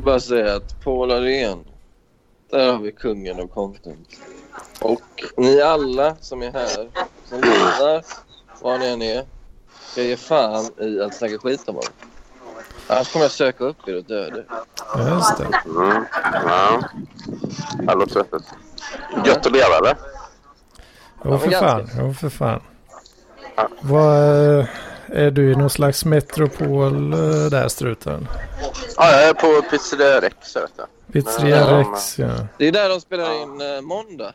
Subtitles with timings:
[0.00, 1.64] Jag vill bara säga att Paul Arén,
[2.50, 4.08] där har vi kungen av content.
[4.80, 6.88] Och ni alla som är här,
[7.24, 8.04] som lyssnar,
[8.60, 9.24] var ni än är,
[9.80, 11.92] ska ge fan i att snacka skit om honom.
[12.86, 14.46] Annars kommer jag söka upp er och döda er.
[14.94, 15.44] Ja, just det.
[15.66, 16.04] Mm.
[16.32, 16.82] Ja.
[17.78, 18.54] Det låter vettigt.
[19.26, 19.96] Gött att leva eller?
[21.24, 21.88] Jo, för fan.
[21.98, 22.62] Jo, för fan.
[23.56, 23.68] Ja.
[23.80, 24.66] Vad, eh,
[25.12, 27.18] är du i någon slags metropol eh,
[27.50, 28.28] där, struten?
[28.96, 30.56] Ja, jag är på Pizzeria Rex.
[31.12, 32.30] Pizzeria Ja, Rex, ja.
[32.58, 34.32] Det är där de spelar in eh, måndag.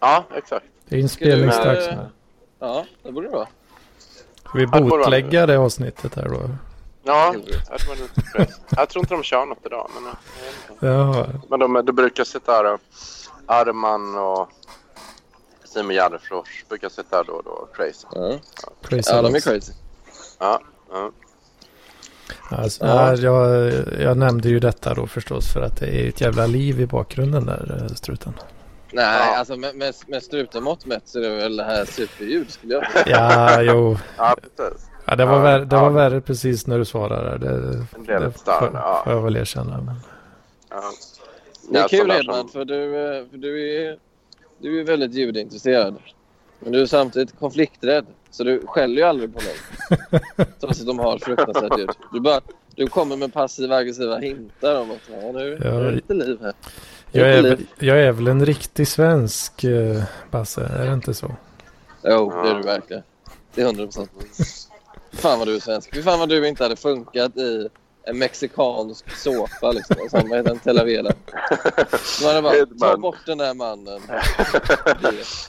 [0.00, 0.66] Ja, exakt.
[0.88, 1.92] Det är inspelningsdags nu.
[1.92, 1.98] eh,
[2.58, 3.48] Ja, det borde det vara.
[4.48, 6.50] Ska vi botlägga det avsnittet här då?
[7.02, 7.34] Ja,
[7.70, 7.94] jag tror,
[8.36, 9.90] det- jag tror inte de kör något idag.
[9.94, 10.14] Men, eh,
[10.96, 12.78] Ja, men de, de brukar sitta här
[13.46, 14.48] Arman och
[15.64, 17.68] Simon Gärdenfors brukar sitta här då och då.
[17.74, 18.06] Crazy.
[18.12, 18.38] Ja,
[18.82, 19.10] crazy.
[19.14, 19.72] ja de är crazy.
[20.40, 20.60] Ja,
[20.90, 21.10] ja.
[22.50, 23.14] Alltså, Ja.
[23.16, 23.16] ja.
[23.16, 26.86] jag, jag nämnde ju detta då förstås för att det är ett jävla liv i
[26.86, 28.32] bakgrunden där, eh, struten.
[28.92, 29.36] Nej, Ja.
[29.38, 32.90] alltså med, med, med strutenmått mätt så är det väl det här superljud skulle jag
[32.92, 33.04] säga.
[33.06, 33.96] Ja, jo.
[34.16, 34.86] ja precis.
[35.04, 35.82] Ja, det var, Ja, värre, det ja.
[35.82, 37.38] var värre precis när du svarade.
[37.38, 37.60] Det,
[38.16, 39.00] Det får, ja.
[39.04, 39.76] får jag väl erkänna.
[39.80, 39.94] Men,
[40.70, 40.82] Ja.
[41.70, 43.98] Det är Ja, kul Edman som- för du, eh, för du är
[44.58, 45.96] du är väldigt ljudintresserad.
[46.60, 48.06] Men du är samtidigt konflikträdd.
[48.30, 50.20] Så du skäller ju aldrig på någon.
[50.60, 51.90] Trots att de har fruktansvärt ljud.
[52.12, 52.40] Du, bara,
[52.74, 56.38] du kommer med passiva aggressiva hintar om att ja, nu Ja, är det lite liv
[56.42, 56.52] här.
[57.12, 57.66] jag, är, liv.
[57.78, 60.60] jag är väl en riktig svensk, eh, Basse?
[60.60, 61.36] Är det inte så?
[62.04, 63.02] Jo, det är du verkligen.
[63.54, 64.10] Det är hundra procent.
[65.12, 65.94] Fan vad du är svensk.
[65.94, 67.68] Fy fan vad du inte hade funkat i
[68.10, 69.96] en mexikansk såpa liksom.
[70.02, 70.58] En sån, vad heter den?
[70.58, 71.12] Telavela.
[72.20, 74.00] De hade bara, ta bort den där mannen.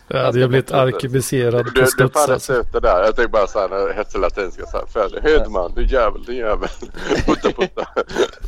[0.08, 2.14] Jag hade ju blivit arkebuserad Du, på du studs.
[2.14, 2.54] fan Alltså.
[2.54, 3.04] ute där.
[3.04, 4.86] Jag tänker bara så här när hetsar latinska så här.
[4.86, 6.70] Föder Hedman, du jävel, du jävel.
[7.26, 7.88] Putta putta.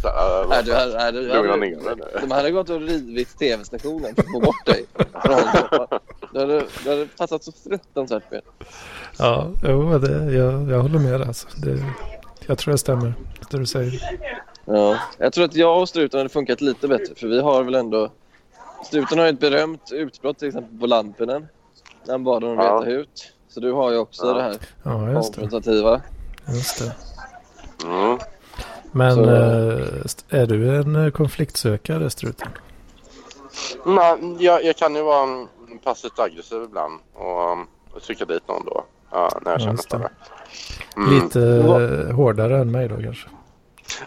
[0.01, 2.03] Så här, Nej, du hade, nej, du Lugna ner dig nu.
[2.21, 4.85] de hade gått och rivit tv-stationen för att få bort dig.
[6.33, 8.41] Du hade, du hade passat så fruktansvärt fel.
[9.17, 11.21] Ja, jo, det, jag, jag håller med.
[11.21, 11.47] Alltså.
[11.57, 11.83] Det,
[12.47, 13.13] jag tror det stämmer,
[13.49, 14.17] det du säger.
[14.65, 14.97] Ja.
[15.17, 18.09] Jag tror att jag och struten hade funkat lite bättre för vi har väl ändå...
[18.85, 21.47] Struten har ju ett berömt utbrott till exempel på Lampinen.
[22.05, 22.79] När han bad honom Ja.
[22.79, 23.33] veta ut.
[23.47, 24.33] Så du har ju också Ja.
[24.33, 25.39] det här Ja, just det.
[25.41, 26.01] konfrontativa.
[26.47, 26.95] Just det.
[27.87, 28.19] Mm.
[28.91, 32.47] Men Så- eh, är du en eh, konfliktsökare, struten?
[33.85, 35.47] Nej, jag, jag kan ju vara mm,
[35.83, 38.83] passivt aggressiv ibland och, um, och trycka dit någon då.
[39.11, 40.09] Ja, när jag Ja, känner för det.
[40.97, 41.09] Mm.
[41.23, 43.29] Lite eh, hårdare än mig då kanske.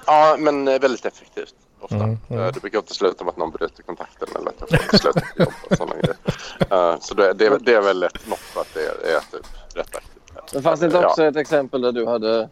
[0.06, 1.54] Ja, men eh, väldigt effektivt.
[1.80, 1.94] Ofta.
[1.96, 2.42] Mm, mm.
[2.42, 5.20] Eh, Det brukar inte sluta med att någon bryter kontakten eller att jag får sluta
[5.20, 6.16] på jobb och sådana grejer.
[6.92, 9.46] Eh, Så det, det, det är väl ett mått på att det är, är typ
[9.74, 10.52] rätt aktivt.
[10.54, 11.08] Men fanns det inte Ja.
[11.08, 12.48] också ett exempel där du hade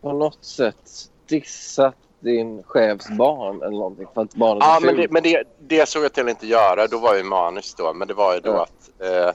[0.00, 0.90] på något sätt
[1.28, 5.88] dissat din chefs barn eller någonting för att barnet Ja, men, det, men det, det
[5.88, 6.86] såg jag till att inte göra.
[6.86, 7.92] Då var jag manisk då.
[7.92, 8.62] Men det var ju då Ja.
[8.62, 9.32] att eh,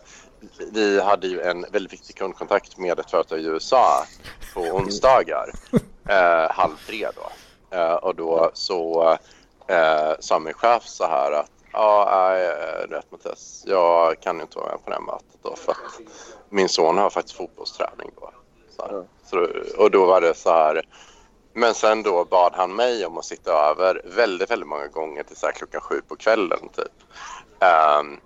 [0.72, 4.06] vi hade ju en väldigt viktig kundkontakt med ett företag i USA
[4.54, 5.50] på onsdagar.
[6.10, 7.30] Eh, halv tre då.
[7.78, 9.12] Eh, och då så
[9.68, 14.58] eh, sa min chef så här att ja, nej, eh, vet Mattias, jag kan inte
[14.58, 15.78] vara med på det här mötet då för att
[16.50, 18.32] min son har faktiskt fotbollsträning då.
[19.30, 20.82] Så och då var det så här
[21.54, 25.36] men sen då bad han mig om att sitta över väldigt, väldigt många gånger till
[25.36, 26.94] så här klockan sju på kvällen typ.
[27.60, 28.20] Ehm,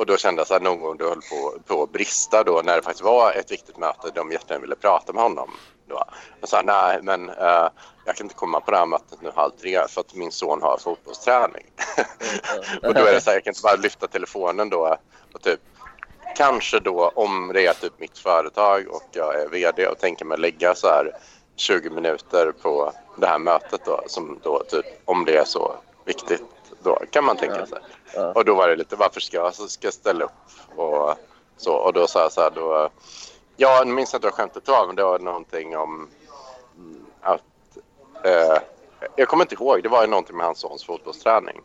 [0.00, 2.76] och då kände jag här någon gång det höll på, på att brista då när
[2.76, 4.10] det faktiskt var ett viktigt möte.
[4.14, 5.50] De jättegärna ville prata med honom.
[5.88, 6.04] Då.
[6.40, 7.68] Jag sa nej, men eh,
[8.06, 10.62] jag kan inte komma på det här mötet nu halv tre för att min son
[10.62, 11.66] har fotbollsträning.
[12.82, 14.96] och då är det så här, jag kan inte bara lyfta telefonen då
[15.32, 15.60] och typ
[16.36, 20.38] kanske då om det är typ mitt företag och jag är vd och tänker mig
[20.38, 21.16] lägga så här
[21.56, 25.74] 20 minuter på det här mötet då som då typ om det är så
[26.04, 26.44] viktigt
[26.82, 27.78] då kan man tänka sig.
[28.14, 28.32] Ja.
[28.32, 31.14] Och då var det lite varför ska jag, alltså, ska jag ställa upp och
[31.56, 32.90] så och då sa jag så här då
[33.56, 36.08] jag minns inte vad skämtet var men det var någonting om
[36.76, 37.42] mm, att
[38.24, 38.62] eh,
[39.16, 41.60] jag kommer inte ihåg, det var ju någonting med hans sons fotbollsträning.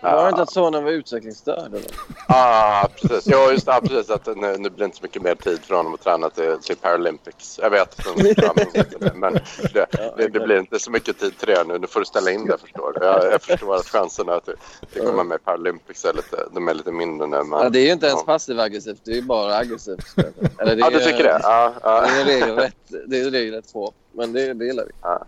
[0.00, 1.74] Var det inte att sonen var utvecklingsstörd?
[1.74, 1.90] Eller?
[2.28, 3.26] Ah, precis.
[3.26, 3.68] Ja, just.
[3.68, 4.10] Ah, precis.
[4.10, 6.58] Att nu, nu blir det inte så mycket mer tid för honom att träna till,
[6.62, 7.58] till Paralympics.
[7.62, 7.98] Jag vet,
[9.14, 9.32] men
[9.72, 11.78] det, det, det blir inte så mycket tid till det nu.
[11.78, 13.06] Nu får du ställa in det, förstår du.
[13.06, 14.48] Jag, jag förstår att chanserna att
[14.92, 17.42] det, kommer med i Paralympics är lite, de är lite mindre nu.
[17.42, 18.26] Men, Ja, det är ju inte ens ja.
[18.26, 20.14] passiv aggressivt, det är ju bara aggressivt.
[20.58, 21.40] Eller det Ja, du tycker det?
[21.42, 22.00] Ja, ja.
[22.00, 22.76] Det är regelrätt,
[23.06, 24.92] det är regelrätt två, men det, det gillar vi.
[25.02, 25.24] Ja,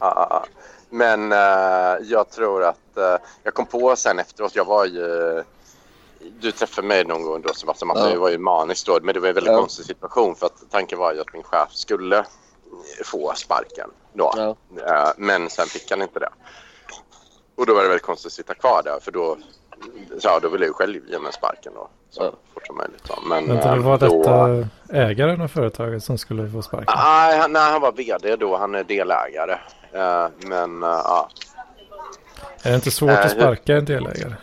[0.00, 0.46] ja, ja.
[0.94, 5.42] Men eh, jag tror att eh, jag kom på sen efteråt, jag var ju
[6.40, 8.10] du träffade mig någon gång då Sebastian, att Ja.
[8.10, 9.58] jag var ju manisk då, men det var en väldigt Ja.
[9.60, 12.24] konstig situation för att tanken var ju att min chef skulle
[13.04, 14.32] få sparken då.
[14.36, 14.56] Ja.
[14.86, 16.28] Eh, men sen fick han inte det.
[17.56, 19.36] Och då var det väldigt konstigt att sitta kvar där för då,
[20.20, 21.88] ja, då ville jag ju själv ge mig sparken då.
[22.10, 22.32] Så Ja.
[22.54, 23.06] fort som möjligt.
[23.06, 23.14] Så.
[23.28, 24.68] Men Vänta, det var då- detta
[24.98, 26.94] ägaren av företaget som skulle få sparken?
[26.96, 28.56] Nej, han, nej, han var vd då.
[28.56, 29.58] Han är delägare.
[29.94, 31.28] Eh, men eh, ja.
[32.62, 34.34] Är det inte svårt Eh, att hur- sparka en delägare?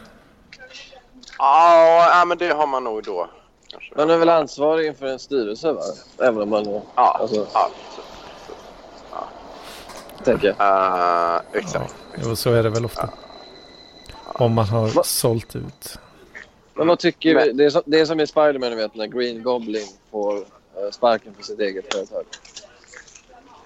[1.37, 3.29] Ja, ja, men det har man nog då.
[3.67, 3.93] Kanske.
[3.97, 5.81] Man är väl ansvarig inför en styrelse va?
[6.19, 6.65] Även om man...
[6.95, 7.71] Ja, Alltså, ja
[10.23, 11.35] tänker jag.
[11.35, 11.95] eh, exakt.
[12.23, 13.09] Jo, så är det väl ofta.
[14.33, 15.03] Om man har Va?
[15.03, 15.97] sålt ut.
[16.73, 17.51] Men vad tycker Men- vi?
[17.53, 21.33] Det är, som, det är som i Spiderman, vet, när Green Goblin får eh, sparken
[21.33, 22.23] för sitt eget företag.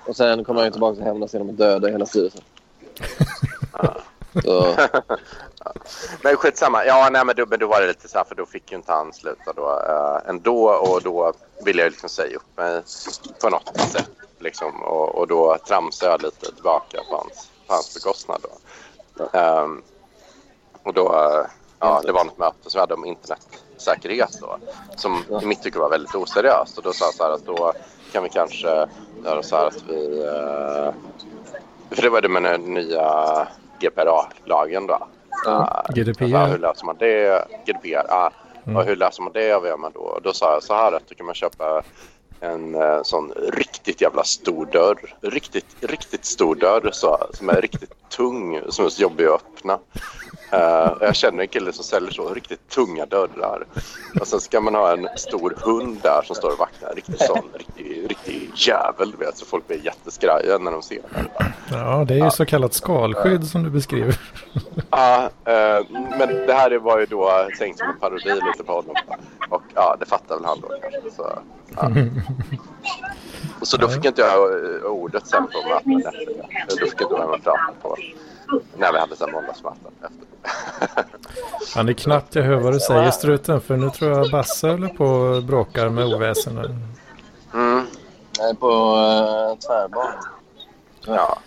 [0.07, 2.41] Och sen kommer han ju tillbaka och hämnas genom att döda hela styrelsen.
[4.43, 4.75] Så,
[6.21, 6.85] Men skitsamma.
[6.85, 8.77] Ja, nej, men då, men då var det lite så här, för då fick ju
[8.77, 11.33] inte han sluta då äh, ändå och då
[11.65, 12.81] ville jag liksom säga upp mig
[13.41, 14.09] på något sätt.
[14.39, 18.41] Liksom, och, och då tramsade jag lite tillbaka på hans, på hans bekostnad.
[18.41, 19.29] Då.
[19.33, 19.81] Ehm,
[20.83, 21.45] och då, äh,
[21.79, 24.57] ja, det var något möte som vi hade om internetsäkerhet då,
[24.95, 26.77] som i mitt tycke var väldigt oseriöst.
[26.77, 27.73] Och då sa jag så här att då
[28.15, 28.87] kan vi kanske
[29.23, 30.19] göra så här att vi...
[30.19, 30.93] eh,
[31.89, 33.47] för det var det med den nya
[33.79, 35.07] GDPR-lagen då.
[35.45, 35.85] Ja.
[35.89, 36.47] Eh, GDPR.
[36.47, 37.47] hur löser man det?
[37.65, 38.31] GDPR, ja.
[38.65, 38.77] Mm.
[38.77, 39.99] Och hur löser man det vad gör man då?
[39.99, 41.83] Och då sa jag så här att då kan man köpa
[42.39, 45.15] en eh, sån riktigt jävla stor dörr.
[45.21, 49.79] Riktigt, riktigt stor dörr så, som är riktigt tung, som är så jobbig att öppna.
[50.51, 53.63] Eh, jag känner en kille som säljer så riktigt tunga dörrar.
[54.21, 56.93] Och sen ska man ha en stor hund där som står och vaktar.
[56.95, 59.37] Riktigt sån, riktig, riktig jävel du vet.
[59.37, 61.27] Så folk blir jätteskraja när de ser den.
[61.71, 64.19] Ja, det är ju så kallat skalskydd som du beskriver.
[64.91, 65.85] Ja, eh,
[66.17, 68.95] men det här var ju då tänkt som en parodi lite på honom.
[69.49, 71.11] Och ja, det fattar väl han då kanske.
[71.15, 71.39] Så.
[73.61, 76.65] så då fick inte jag eh, ordet sen på mötet efter det.
[76.69, 77.97] Då fick inte jag vara med prata på
[78.77, 81.05] när vi hade sen måndagsmöten efter.
[81.75, 84.67] Ja, det är knappt jag hör vad du säger struten för nu tror jag Basse
[84.67, 86.57] håller på och bråkar med oväsen.
[87.53, 87.85] Mm,
[88.39, 90.13] Jag är på uh, tvärbanan.
[91.05, 91.39] ja.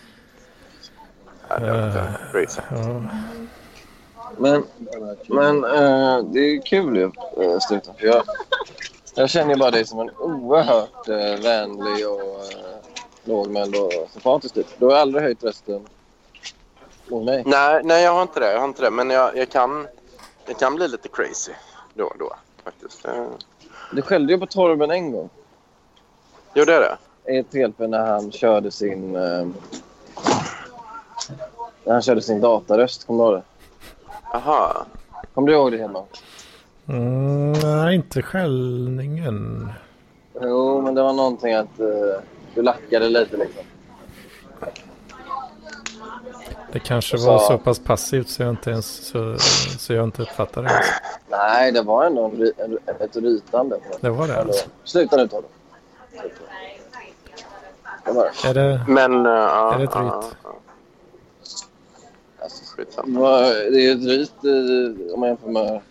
[1.49, 2.61] Ja, Eh, crazy.
[2.69, 3.01] Ja,
[4.37, 4.63] Men,
[5.27, 7.03] men eh, det är kul ju,
[7.43, 7.93] uh, Struten.
[7.99, 8.23] För jag,
[9.19, 12.79] jag känner bara dig som en oerhört uh, vänlig och uh,
[13.23, 14.67] lågmäld och sympatisk typ.
[14.77, 15.81] Du har aldrig höjt rösten
[17.07, 17.43] mot mig.
[17.45, 18.51] Nej, nej, jag har inte det.
[18.51, 18.91] Jag har inte det.
[18.91, 19.87] Men jag, jag, kan,
[20.45, 21.51] jag kan bli lite crazy
[21.93, 23.05] då och då faktiskt.
[23.05, 23.25] Eh,
[23.93, 25.29] Du skällde ju på Torben en gång.
[26.53, 26.97] Gjorde jag det?
[27.33, 29.15] i ett tillfälle när han körde sin...
[29.15, 29.47] eh,
[31.83, 33.07] när han körde sin dataröst.
[33.07, 33.43] Kommer du ihåg det?
[34.37, 34.85] Aha.
[35.33, 36.03] Kommer du ihåg det hemma?
[36.89, 39.69] Mm, nej, inte skällningen.
[40.41, 42.21] Jo, men det var någonting att eh,
[42.55, 43.63] du lackade lite liksom.
[46.71, 49.35] Det kanske Och var så- så pass passivt så jag inte ens så,
[49.79, 50.73] så jag inte uppfattade det.
[50.73, 50.85] ens.
[51.29, 53.79] Nej, det var ändå en, en, ett rytande.
[54.01, 54.69] Det var det alltså.
[54.83, 55.49] Sluta nu Torben.
[58.05, 58.49] Det var det.
[58.49, 59.25] Är det, Men...
[59.25, 60.11] Uh, är det ett ryt?
[60.11, 60.23] ja.
[62.41, 63.19] Alltså, Skitsamma.
[63.19, 64.43] vad- det är ett ryt
[65.13, 65.81] om man jämför med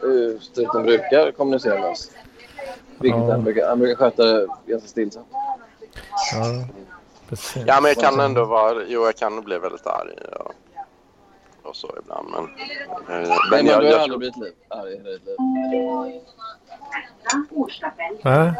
[0.00, 2.10] hur struten brukar kommunicera med oss.
[3.00, 3.30] Vilket Ja.
[3.30, 5.26] han, brukar, han brukar sköta det ganska stillsamt.
[6.34, 6.64] Ja,
[7.28, 7.62] precis.
[7.66, 8.82] Ja, men jag kan ändå vara...
[8.88, 10.52] Jo, jag kan bli väldigt arg och,
[11.62, 12.28] och så ibland.
[12.30, 15.26] Men, eh, Men, men du jag, har jag, aldrig blivit liv, arg i hela ditt
[15.26, 15.36] liv.
[18.22, 18.52] Nej?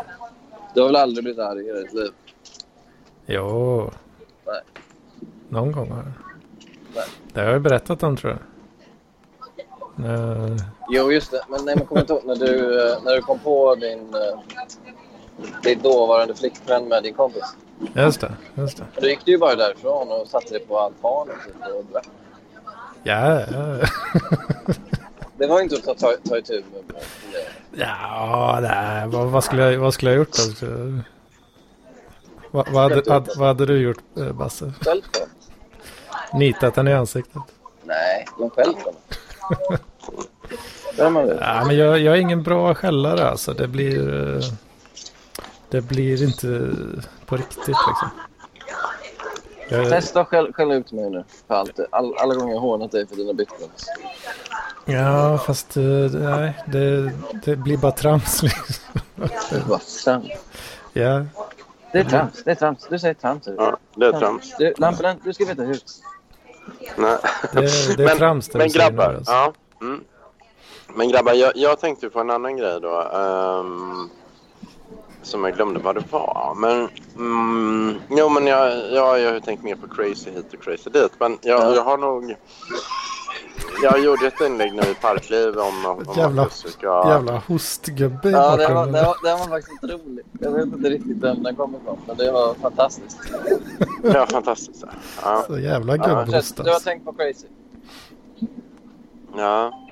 [0.74, 2.10] Du har väl aldrig blivit arg i hela ditt liv?
[3.26, 3.90] Jo.
[4.46, 4.60] Nej.
[5.48, 6.12] Någon gång har jag.
[6.94, 7.04] Nej.
[7.32, 8.40] Det har jag berättat om tror jag.
[9.96, 10.56] Nej.
[10.90, 11.40] Jo, just det.
[11.48, 14.38] Men nej, men kommer inte ihåg när du, eh, när du kom på din, eh,
[15.62, 17.44] din dåvarande flickvän med din kompis.
[17.94, 18.84] Just det, just det.
[19.00, 22.08] Då gick du ju bara därifrån och satte dig på altanen typ, och drack.
[23.02, 23.78] Ja, ja.
[25.38, 27.02] Det var inte att ta, ta, itu med.
[27.74, 30.42] Ja, nej, vad, vad, skulle jag, vad skulle jag gjort då?
[30.42, 31.00] Skulle-
[32.50, 33.98] Vad, vad, hade, hade, vad hade du gjort
[34.34, 34.72] Basse?
[36.34, 37.42] Nitat henne i ansiktet?
[37.82, 38.92] Nej, men själv på
[40.96, 41.38] Det.
[41.40, 43.52] Ja, men jag, jag är ingen bra skällare alltså.
[43.52, 44.40] Det blir...
[45.70, 46.70] Det blir inte
[47.26, 48.10] på riktigt liksom.
[49.68, 51.24] Jag, Testa att skäll, skälla ut mig nu.
[51.48, 51.80] För allt.
[51.90, 53.86] All, alla gånger jag har hånat dig för dina bitcoins.
[54.84, 57.12] ja, fast eh, nej, det,
[57.44, 58.84] det blir bara trams liksom.
[59.66, 60.26] Vad sant.
[60.92, 61.24] Ja,
[61.92, 62.44] Det är trams.
[62.44, 62.86] Det är trams.
[62.90, 63.48] Du säger trams.
[63.56, 64.54] ja, det är trams.
[64.58, 65.78] Du, Lamporna, du ska veta hur.
[66.96, 67.18] Nej.
[67.52, 69.32] det, det är trams det men nu, grabbar, alltså.
[69.32, 69.52] ja.
[69.80, 70.00] Mm.
[70.94, 73.00] Men grabbar, jag, jag tänkte på en annan grej då.
[73.14, 74.10] Ehm,
[75.22, 76.54] som jag glömde vad det var.
[76.58, 80.90] Men, mm, jo, men jag, jag, jag har tänkt mer på crazy hit och crazy
[80.90, 81.12] dit.
[81.18, 81.74] Men jag, Ja.
[81.74, 82.34] jag har nog...
[83.82, 87.08] Jag gjorde ett inlägg nu i Parkliv om, om Jävla- att jag ska...
[87.08, 90.24] Jävla hostgubbe i Ja, det var, det, var, det var faktiskt rolig.
[90.40, 93.18] Jag vet inte riktigt vem den kommer ifrån, men det var fantastiskt.
[94.02, 94.84] Ja, fantastiskt.
[95.22, 95.44] Ja.
[95.46, 96.88] Så jävla Ja, gubbhost du har alltså.
[96.88, 97.46] tänkt på crazy?
[99.36, 99.82] ja.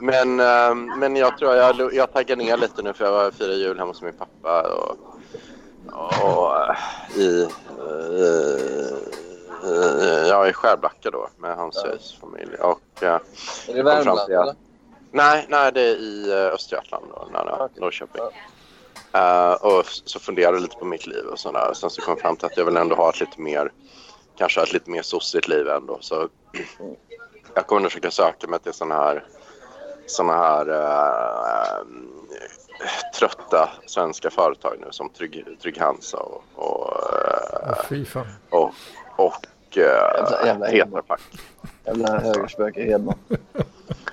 [0.00, 3.52] Men, eh, men jag tror jag, jag taggar ner lite nu för jag var fyra
[3.52, 4.62] jul hemma hos min pappa.
[4.72, 4.96] Och,
[6.24, 6.56] och
[7.16, 7.48] eh, i,
[9.62, 11.90] eh, jag är i Skärblacka då med hans Ja.
[12.20, 12.54] familj.
[12.56, 13.20] Och, eh,
[13.68, 14.42] Är det Värmland jag.
[14.42, 14.54] eller?
[15.10, 17.80] nej, nej, det är i eh, Östergötland då, nära Okej.
[17.80, 18.22] Norrköping.
[19.12, 19.50] Ja.
[19.52, 21.72] Eh, och så funderade jag lite på mitt liv och sådär.
[21.74, 23.72] Sen så kom jag fram till att jag vill ändå ha ett lite mer,
[24.38, 25.98] kanske ett lite mer sossigt liv ändå.
[26.00, 26.28] Så
[27.54, 29.24] jag kommer att försöka söka mig till sådana här,
[30.06, 31.86] såna här eh,
[33.18, 36.92] trötta svenska företag nu som Trygg, Trygg Hansa och, och,
[38.06, 38.26] fan.
[38.50, 38.70] och,
[39.16, 40.72] och uh, jävla.
[41.84, 43.14] Jävla högerspöke Hedman.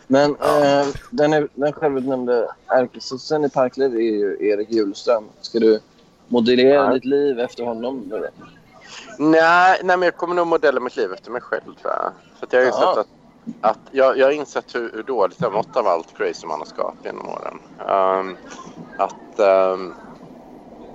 [0.07, 5.23] Men eh, den, är, den självutnämnde ärkesossen i Parkliv är ju Erik Hjulström.
[5.41, 5.79] Ska du
[6.27, 6.93] modellera Nej.
[6.93, 8.09] ditt liv efter honom?
[8.09, 8.17] då?
[9.17, 12.11] Nej, nej, men jag kommer nog modella mitt liv efter mig själv tror jag.
[12.39, 12.99] För jag har insett Ja.
[12.99, 16.95] att, att jag, jag har insett hur, hur dåligt jag mått av allt crazy mannaskap
[17.03, 17.59] genom åren.
[17.89, 18.37] Ehm,
[18.97, 19.93] att ehm,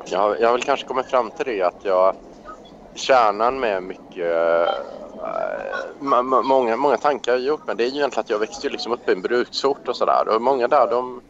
[0.04, 2.16] jag, jag har väl kanske kommit fram till det att jag
[2.94, 8.30] kärnan med mycket eh, många, många tankar jag gjort men det är ju egentligen att
[8.30, 11.20] jag växte liksom upp i en bruksort och sådär och många där de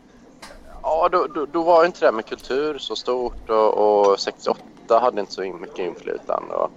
[0.86, 5.20] Ja, då, då, då var inte det med kultur så stort och, och 68 hade
[5.20, 6.54] inte så mycket inflytande.
[6.54, 6.70] Och,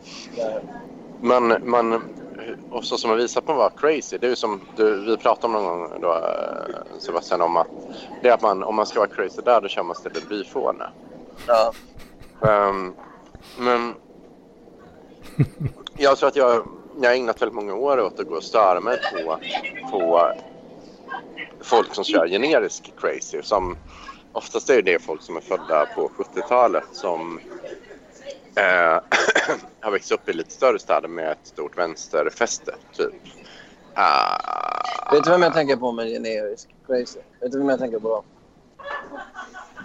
[1.21, 2.01] men, men,
[2.71, 5.47] och så som jag visat på var crazy, det är ju som du, vi pratade
[5.47, 7.67] om någon gång då, eh, Sebastian om att
[8.21, 10.89] det är att man, om man ska vara crazy där då kör man stället byfåne.
[11.47, 11.71] Ja.
[12.47, 12.93] Ehm,
[13.57, 13.93] men
[15.97, 16.67] jag tror att jag,
[17.01, 19.39] jag har ägnat väldigt många år åt att gå och störa mig på,
[19.91, 20.31] på
[21.61, 23.41] folk som kör generisk crazy.
[23.41, 23.77] Som,
[24.31, 27.39] oftast är det folk som är födda på 70-talet som
[28.55, 28.99] eh,
[29.79, 32.75] har växt upp i lite större städer med ett stort vänsterfäste.
[32.93, 33.13] Typ.
[33.93, 37.19] Ah, Vet du vem jag tänker på med generisk crazy?
[37.41, 38.23] Vet du vem jag tänker på?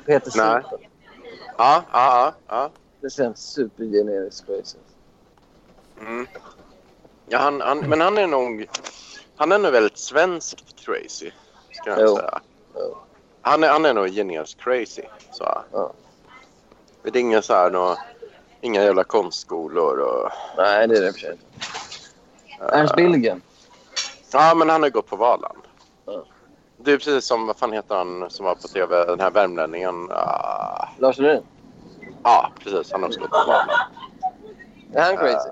[0.07, 0.63] Peter Nej.
[0.63, 0.79] Sipen.
[1.59, 2.71] ja, ja, ja.
[3.01, 4.79] Det känns supergenerisk crazy.
[6.07, 6.27] Mm.
[7.27, 8.67] Ja, han, han, men han är nog...
[9.37, 11.31] Han är nog väldigt svenskt crazy,
[11.73, 12.17] ska jag Jo.
[12.17, 12.41] säga.
[12.75, 12.99] Jo.
[13.43, 15.03] Han är, han är nog generisk crazy.
[15.31, 15.63] Så.
[15.73, 15.93] Ja.
[17.03, 17.97] Det är inga, så här, nå,
[18.61, 20.31] inga jävla konstskolor och...
[20.57, 21.45] Nej, det är det för sig inte.
[22.77, 23.43] Ernst Billgren.
[24.33, 25.59] Ja, men han har gått på Valand.
[26.07, 26.25] Ja.
[26.77, 30.09] Det är precis som, vad fan heter han som var på tv, den här värmlänningen?
[30.11, 31.43] Ah, Lars Lerin.
[32.23, 32.93] Ja, precis.
[32.93, 33.71] Han har också gått på Valand.
[34.95, 35.49] Är han crazy?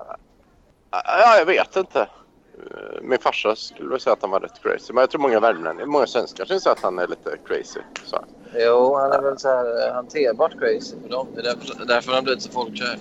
[0.91, 1.99] Ja, jag vet inte.
[2.01, 4.93] Eh, Min farsa skulle väl säga att han var rätt crazy.
[4.93, 7.79] Men jag tror många värmlänningar, många svenskar skulle säga att han är lite crazy.
[8.05, 8.25] Så.
[8.55, 11.27] Jo, han är väl så här eh, hanterbart crazy för dem.
[11.35, 12.97] Det är därför, därför han blivit så folkkär.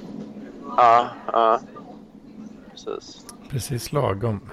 [0.76, 1.60] Ja, ja.
[2.70, 3.26] Precis.
[3.50, 4.50] Precis lagom.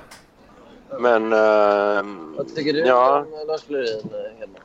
[0.99, 1.33] Men...
[1.33, 3.19] ehm, Vad tycker du Ja.
[3.19, 4.61] om eh, Lars Lerin, eh, Hedman?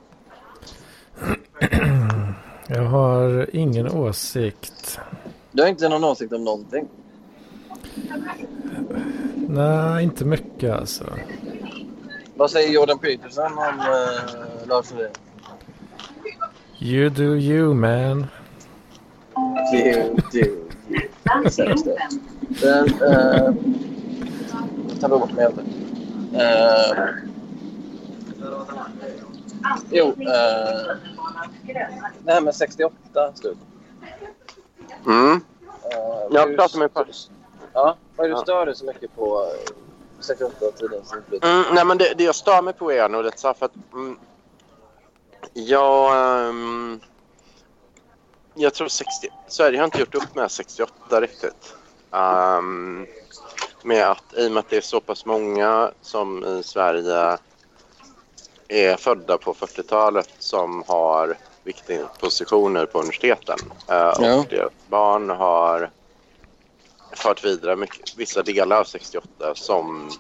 [2.69, 5.01] Jag har ingen åsikt.
[5.53, 6.89] Du har inte någon åsikt om någonting?
[9.49, 11.05] Nej, inte mycket alltså.
[12.37, 15.11] Vad säger Jordan Peterson om eh, Lars Lerin?
[16.79, 18.27] You do you man.
[19.73, 21.51] Du, du, du.
[21.51, 21.99] Sämst det.
[22.61, 23.55] Den, eh,
[24.89, 25.45] jag tar bort mig.
[26.35, 27.09] Eh,
[29.91, 30.97] jo, eh,
[32.25, 33.59] det här med 68 slut.
[35.07, 35.33] Mm.
[35.33, 35.41] Eh,
[36.31, 37.35] Jag pratar det- med farsan.
[37.73, 38.43] Ja, vad är det du Ja.
[38.43, 39.73] stör dig så mycket på eh,
[40.21, 41.57] 68-tidens inflytande?
[41.57, 43.67] Mm, nej, men det, det jag stör mig på är nog lite så här för
[43.67, 43.93] att...
[43.93, 44.19] Mm,
[45.53, 46.13] jag...
[46.49, 47.01] ehm,
[48.55, 49.29] jag tror 60...
[49.49, 51.75] Sverige har inte gjort upp med 68 riktigt.
[52.11, 53.07] Ehm,
[53.83, 57.39] med att i och med att det är så pass många som i Sverige
[58.69, 63.59] är födda på 40-talet som har viktiga positioner på universiteten.
[63.89, 64.39] Eh, Ja.
[64.41, 65.91] Och deras barn har
[67.13, 70.11] fört vidare mycket, vissa delar av 68 som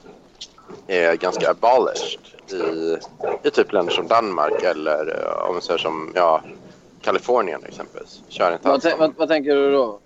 [0.86, 2.20] är ganska abolished
[2.52, 2.96] i,
[3.42, 6.42] i typ länder som Danmark eller eh, om man säger som ja,
[7.00, 8.20] Kalifornien exempelvis.
[8.28, 9.98] Kör inte Vad, vad, vad tänker du då?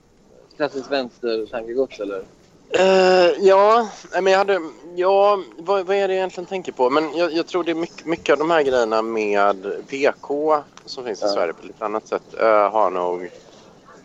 [0.57, 2.23] Klassiskt vänster-tankegods eller?
[2.71, 4.61] Eh, ja, men jag hade...
[4.95, 6.91] Ja, vad, vad är det jag egentligen tänker på?
[6.91, 11.05] Men jag, jag tror det är mycket, mycket av de här grejerna med PK som
[11.05, 11.33] finns i Ja.
[11.33, 13.31] Sverige på lite annat sätt eh, har nog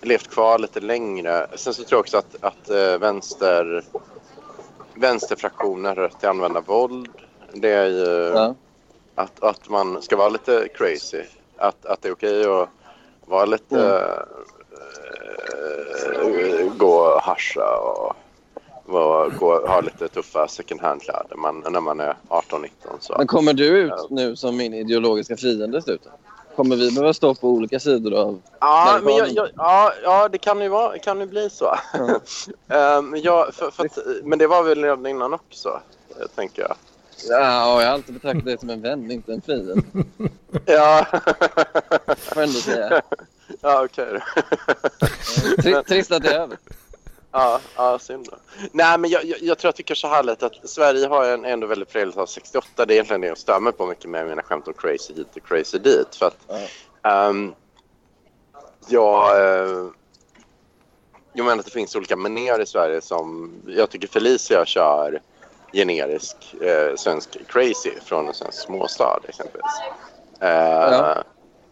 [0.02, 1.48] levt kvar lite längre.
[1.56, 3.84] Sen så tror jag också att, att eh, vänster,
[4.96, 7.08] vänsterfraktioner till att använda våld.
[7.54, 8.56] Det är ju Ja.
[9.16, 11.24] att, att man ska vara lite crazy.
[11.58, 12.70] Att, att det är okej att
[13.26, 14.04] vara lite...
[16.24, 18.16] eh, gå och hascha och
[18.86, 22.68] vara, gå, ha lite tuffa second hand-kläder när man är 18-19.
[23.00, 23.16] Så.
[23.18, 26.12] Men kommer du ut nu som min ideologiska fiende dessutom?
[26.56, 28.42] Kommer vi behöva stå på olika sidor av...
[28.60, 31.76] Ja, men jag, jag, ja, ja, det kan ju, vara, kan ju bli så.
[31.94, 32.20] Ja.
[32.98, 36.76] Ehm, ja, för, för att, men det var väl redan innan också, eh, tänker jag.
[37.30, 39.76] Ja, jag har alltid betraktat dig som en vän, inte en fiende.
[40.66, 41.06] Ja,
[42.18, 43.02] Får jag ändå säga.
[43.62, 44.20] ja okej då.
[45.62, 46.58] Tri- Trist att det är över.
[47.32, 48.38] Ja, ja synd då.
[48.72, 51.46] Nej, men jag, jag, jag tror att vi kanske har lite att Sverige har en
[51.46, 52.86] ändå väldigt präglat av 68.
[52.86, 55.28] Det är egentligen det jag stör mig på mycket med mina skämt om crazy hit
[55.36, 56.16] och crazy dit.
[56.16, 56.38] För att
[57.04, 57.54] ehm,
[58.88, 59.86] jag, eh,
[61.34, 65.22] jag menar att det finns olika manér i Sverige som jag tycker Felicia kör
[65.74, 69.82] generisk eh, svensk crazy från en svensk småstad exempelvis.
[70.40, 71.24] Eh, Ja.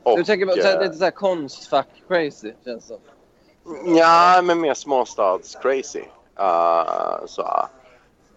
[0.03, 2.97] och, Du tänker på så här, eh, lite så här konstfack-crazy, känns som.
[3.85, 6.03] Ja, men mer småstads-crazy.
[6.39, 7.41] Uh, så.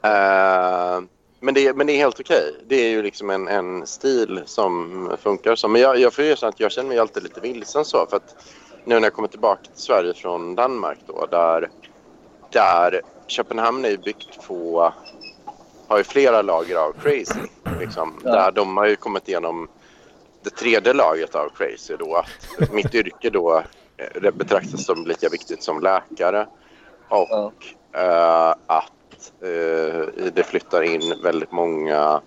[0.04, 1.04] Uh,
[1.40, 2.54] men, det, men det är helt okej.
[2.66, 5.68] Det är ju liksom en, en stil som funkar så.
[5.68, 8.06] Men jag, jag får erkänna att jag känner mig alltid lite vilsen så.
[8.10, 8.36] För att
[8.84, 11.70] nu när jag kommer tillbaka till Sverige från Danmark då, där,
[12.50, 14.92] där Köpenhamn är byggt på,
[15.88, 17.40] har ju flera lager av crazy.
[17.80, 18.30] Liksom, Ja.
[18.30, 19.68] Där de har ju kommit igenom
[20.42, 22.24] det tredje laget av crazy då.
[22.60, 23.62] Att mitt yrke då
[24.32, 26.46] betraktas som lika viktigt som läkare.
[27.08, 27.52] Och Ja.
[27.92, 32.20] eh, att eh, det flyttar in väldigt många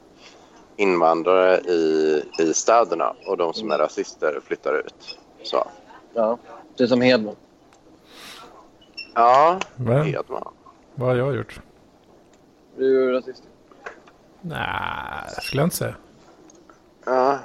[0.77, 5.19] invandrare i, i städerna och de som är rasister flyttar ut.
[5.43, 5.67] Så.
[6.13, 6.37] Ja.
[6.77, 7.35] Det är som Hedman.
[9.13, 10.53] Ja, Men Hedman.
[10.95, 11.59] vad har jag gjort?
[12.77, 13.43] Du är ju rasist.
[14.41, 14.59] Nej,
[15.35, 15.95] det skulle jag inte säga.
[17.05, 17.39] Ja.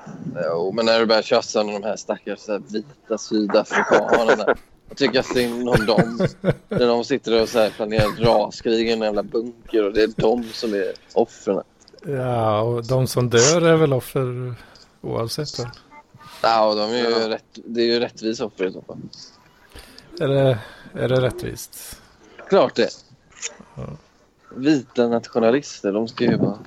[0.45, 4.55] Jo, men när du börjar tjafsa om de här stackars så här, vita sydafrikanerna.
[4.89, 6.29] Jag tycker synd om dem.
[6.69, 10.11] När de sitter och så här, planerar raskrig i en jävla bunker och det är
[10.17, 11.63] de som är offren.
[12.07, 14.55] Ja, och de som dör är väl offer
[15.01, 15.57] oavsett.
[15.57, 15.71] Då.
[16.43, 18.99] Ja, och de är ju rätt, det är ju rättvis offer i så fall.
[20.21, 20.59] Är det,
[20.95, 22.01] är det rättvist?
[22.49, 22.89] Klart det.
[24.57, 26.59] Vita nationalister, de ska ju bara...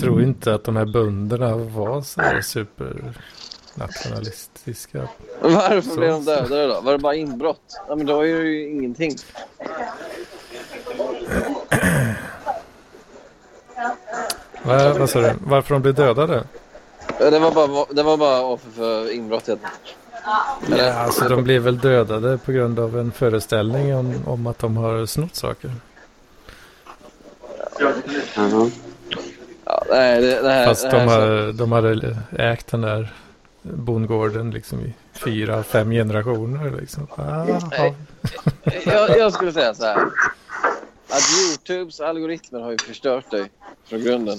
[0.00, 5.08] Jag tror inte att de här bönderna var så supernationalistiska.
[5.40, 6.80] Varför Så- blev de dödade då?
[6.80, 7.80] Var det bara inbrott?
[7.88, 9.16] Ja, men då är det ju ingenting.
[14.62, 15.32] Va, vad sa du?
[15.46, 16.44] Varför de blev dödade?
[17.18, 19.60] Det var bara, det var bara offer för inbrott helt.
[20.78, 24.76] Ja, alltså de blev väl dödade på grund av en föreställning om, om att de
[24.76, 25.72] har snott saker.
[27.78, 27.92] Ja,
[29.90, 33.12] nej, det, det här, Fast det de, här, har, de hade ägt den där
[33.62, 36.70] bondgården liksom i fyra, fem generationer.
[36.80, 37.06] Liksom.
[37.16, 37.94] Ah, ja.
[38.84, 39.96] jag, jag skulle säga så här.
[41.08, 43.50] Att Youtubes algoritmer har ju förstört dig
[43.84, 44.38] från grunden.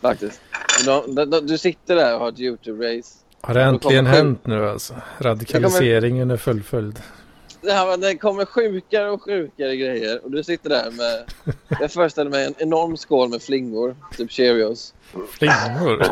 [0.00, 0.40] Faktiskt.
[0.84, 3.14] De, de, de, du sitter där och har ett Youtube-race.
[3.40, 4.94] Har det äntligen kommer hänt nu alltså?
[5.18, 7.02] Radikaliseringen är fullföljd.
[7.64, 11.24] Det, här, det kommer sjukare och sjukare grejer och du sitter där med...
[11.80, 14.94] Jag föreställer mig en enorm skål med flingor, typ Cheerios.
[15.30, 16.02] Flingor?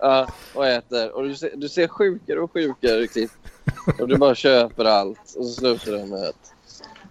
[0.00, 1.10] Ja, och äter.
[1.10, 3.30] Och du ser, du ser sjukare och sjukare klipp.
[4.00, 5.34] Och du bara köper allt.
[5.36, 6.52] Och så slutar det med att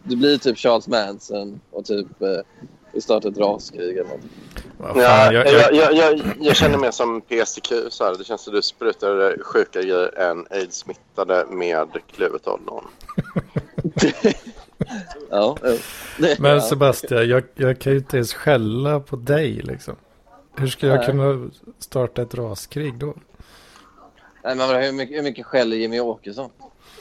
[0.03, 2.39] du blir typ Charles Manson och typ eh,
[2.91, 4.21] vi startar ett raskrig eller något.
[4.95, 7.73] Ja, jag, jag, jag, jag, känner mig som PSTQ.
[7.89, 8.15] Så här.
[8.17, 12.87] Det känns som du sprutar sjukare grejer än aids-smittade med kluvet ollon.
[15.29, 15.57] Ja,
[16.17, 16.61] det, men ja.
[16.61, 19.95] Sebastian, jag, jag kan ju inte ens skälla på dig liksom.
[20.55, 23.13] Hur ska jag kunna starta ett raskrig då?
[24.43, 26.49] Nej, men hur mycket, hur mycket skäller Jimmy Åkesson?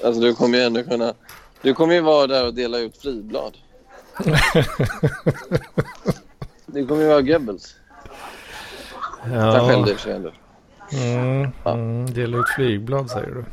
[0.05, 1.15] Alltså du kommer ju ändå kunna...
[1.63, 3.53] Du kommer ju vara där och dela ut friblad.
[6.67, 7.77] Du kommer ju vara Goebbels.
[9.21, 10.33] Han skällde i och för sig ändå.
[10.93, 13.45] Mm, mm, dela ut flygblad säger du.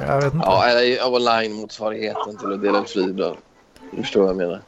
[0.00, 0.46] Jag vet inte.
[0.46, 3.36] Ja, eller online-motsvarigheten till att dela ut friblad.
[3.90, 4.60] Du förstår vad jag menar.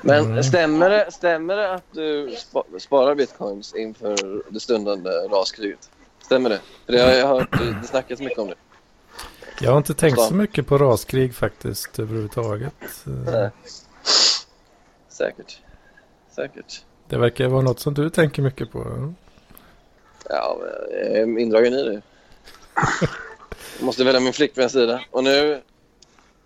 [0.00, 0.42] Men Mm.
[0.42, 5.90] stämmer, det, stämmer det att du spa, sparar bitcoins inför det stundande raskriget?
[6.24, 6.60] Stämmer det?
[6.86, 7.48] För det har jag hört,
[7.82, 8.54] det, snackas mycket om det.
[9.60, 10.26] Jag har inte tänkt Så.
[10.26, 12.74] så mycket på raskrig faktiskt överhuvudtaget.
[13.06, 13.50] Eh, Nej.
[15.08, 15.58] Säkert.
[16.36, 16.84] Säkert.
[17.08, 19.12] Det verkar vara något som du tänker mycket på.
[20.28, 20.58] Ja,
[20.90, 22.02] jag är indragen i det.
[23.80, 25.00] Måste välja min flickväns sida.
[25.10, 25.62] Och nu...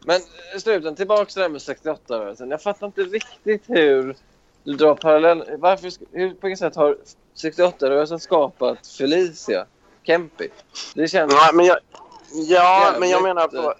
[0.01, 0.21] Men
[0.57, 2.51] i slutändan, tillbaka till det här med 68-rörelsen.
[2.51, 4.17] Jag fattar inte riktigt hur
[4.65, 5.45] du drar parallell...
[5.59, 6.97] Varför, hur, på vilket sätt har
[7.37, 9.67] 68-rörelsen skapat Felicia
[10.03, 10.49] Kempi?
[10.95, 11.33] Det känns...
[11.33, 11.79] Ja, men jag,
[12.33, 13.75] ja, men jag menar eh, på...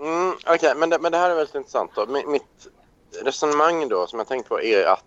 [0.00, 1.90] Mm, Okej, men, det, men det här är väldigt intressant.
[1.94, 2.06] Då.
[2.06, 2.68] Mi- Mitt
[3.22, 5.04] resonemang då som jag tänkt på är att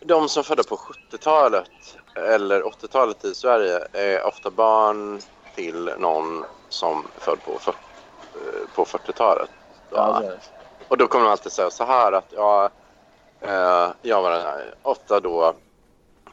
[0.00, 1.70] de som födda på 70-talet
[2.14, 5.20] eller 80-talet i Sverige är ofta barn
[5.54, 9.50] till någon som född på, eh, på 40-talet.
[9.90, 10.22] Ja.
[10.88, 12.70] Och då kommer de alltid säga så här att ja,
[13.40, 15.54] eh, jag var här, ofta då,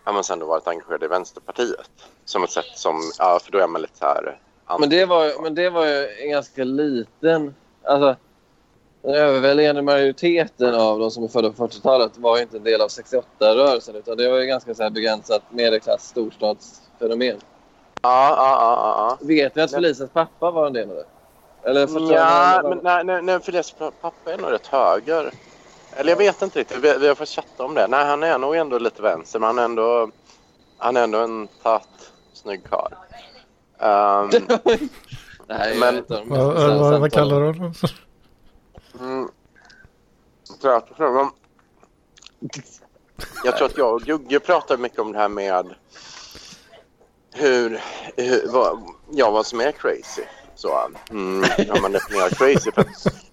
[0.05, 1.91] ja men sen då varit engagerad i Vänsterpartiet.
[2.25, 4.39] Som ett sätt som, ja för då är man lite så här.
[4.79, 7.55] Men det var, men det var ju en ganska liten...
[7.83, 8.15] Alltså,
[9.01, 12.81] den överväldigande majoriteten av de som är födda på 40-talet var ju inte en del
[12.81, 17.37] av 68-rörelsen utan det var ju ganska så här begränsat medelklass storstadsfenomen.
[18.01, 19.27] Ja, ja, ja, ja.
[19.27, 21.05] Vet ni att Felicias pappa var en del av det?
[21.69, 21.87] Eller ja.
[21.87, 25.31] 40 Ja, men nej, nej, nej dess pappa är nog rätt höger.
[25.95, 27.87] Eller jag vet inte riktigt, vi, vi har fått chatta om det.
[27.87, 30.09] Nej, han är nog ändå lite vänster, men han är ändå,
[30.77, 32.91] han är ändå en tatt, snygg karl.
[35.47, 36.23] Nej, Men- jag vet inte.
[36.25, 37.73] Vad, vad, vad, vad kallar du honom?
[38.99, 39.27] Mm.
[43.43, 45.75] Jag, tror, att jag och Gugge pratar mycket om det här med
[47.33, 47.81] hur,
[48.15, 50.23] hur vad, ja, vad som är crazy.
[50.55, 52.71] Så, mm, hur man definierar crazy.
[52.71, 52.83] För,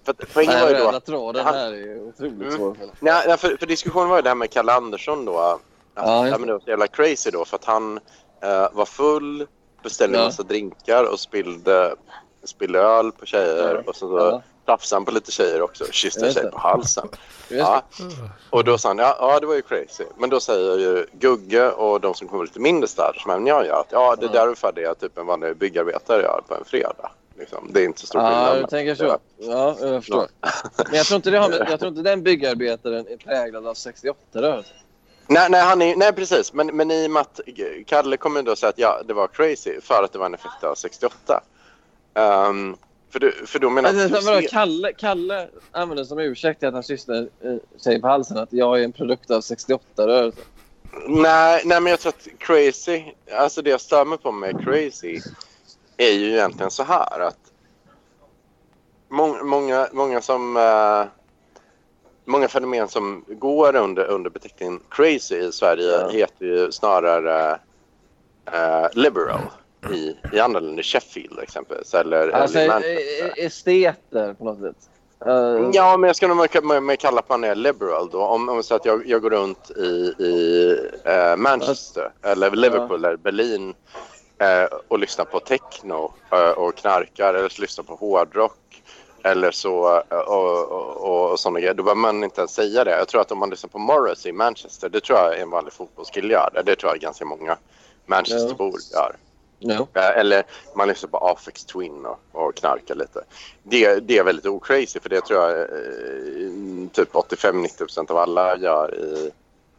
[0.03, 0.99] för att poängen var ju då...
[0.99, 2.51] tråden här är otroligt Mm.
[2.51, 2.77] svår.
[2.99, 5.39] Nej, för, för diskussionen var ju det här med Kalle Andersson då.
[5.39, 5.61] Att,
[5.97, 7.99] Ja, ja, men det var så jävla crazy då för att han
[8.41, 9.47] eh, var full,
[9.83, 10.27] beställde en Ja.
[10.27, 11.95] massa drinkar och spillde,
[12.43, 13.89] spillde öl på tjejer Ja.
[13.89, 14.41] och så, så Ja.
[14.65, 17.07] Tafsade han på lite tjejer också kysste en tjej på halsen.
[17.49, 17.83] Ja.
[18.49, 20.03] Och då sa han, ja, ja det var ju crazy.
[20.17, 23.65] Men då säger ju Gugge och de som kommer lite mindre städer som även jag
[23.65, 26.65] gör att ja det där är ungefär det typ en vanlig byggarbetare gör på en
[26.65, 27.11] fredag.
[27.39, 27.69] Liksom.
[27.71, 28.57] Det är inte så stor Ja, skillnad.
[28.57, 29.17] du tänker så.
[29.37, 30.27] Ja, jag förstår.
[30.77, 33.73] Men jag tror inte, det har med, jag tror inte den byggarbetaren är präglad av
[33.73, 34.73] 68-rörelsen.
[35.27, 36.53] Nej, nej, han är, nej precis.
[36.53, 37.39] Men, men i och med att
[37.85, 40.63] Kalle kommer då säga att ja, det var crazy för att det var en effekt
[40.63, 41.43] av 68.
[42.13, 42.75] Ehm,
[43.15, 44.21] för, du, för då menar Men, jag...
[44.21, 48.79] vadå, Kalle, Kalle använder som ursäkt att han kysste en tjej på halsen att jag
[48.79, 50.43] är en produkt av 68-rörelsen.
[51.07, 55.21] Nej, nej, men jag tror att crazy, alltså det jag stör mig på med crazy
[55.97, 57.39] är ju egentligen så här att
[59.09, 61.05] många, många, många som eh,
[62.25, 66.09] många fenomen som går under, under beteckningen crazy i Sverige Ja.
[66.09, 67.59] heter ju snarare
[68.45, 69.41] eh, liberal
[69.93, 74.89] i, i andra länder, Sheffield exempelvis eller, Alltså, eller esteter på något sätt.
[75.25, 78.21] Eh, Ja, men jag ska nog kalla att man är liberal då.
[78.21, 80.71] Om, om så att jag, jag går runt i, i
[81.03, 83.73] eh, Manchester eller Liverpool eller Berlin
[84.37, 88.83] eh, och lyssnar på techno eh, och knarkar eller så lyssnar på hårdrock
[89.23, 91.73] eller så eh, och, och, och sådana grejer.
[91.73, 92.91] Då behöver man inte ens säga det.
[92.97, 95.73] Jag tror att om man lyssnar på Morris i Manchester, det tror jag en vanlig
[95.73, 96.49] fotbollskille gör.
[96.53, 97.57] Det, det tror jag ganska många
[98.05, 99.15] Manchesterbor gör.
[99.65, 99.87] Ja.
[99.93, 100.43] Eh, Eller
[100.75, 103.23] man lyssnar på Afex Twin och, och knarkar lite.
[103.63, 108.95] Det, det är väldigt ocrazy för det tror jag eh, typ 85-90% av alla gör
[108.95, 109.31] i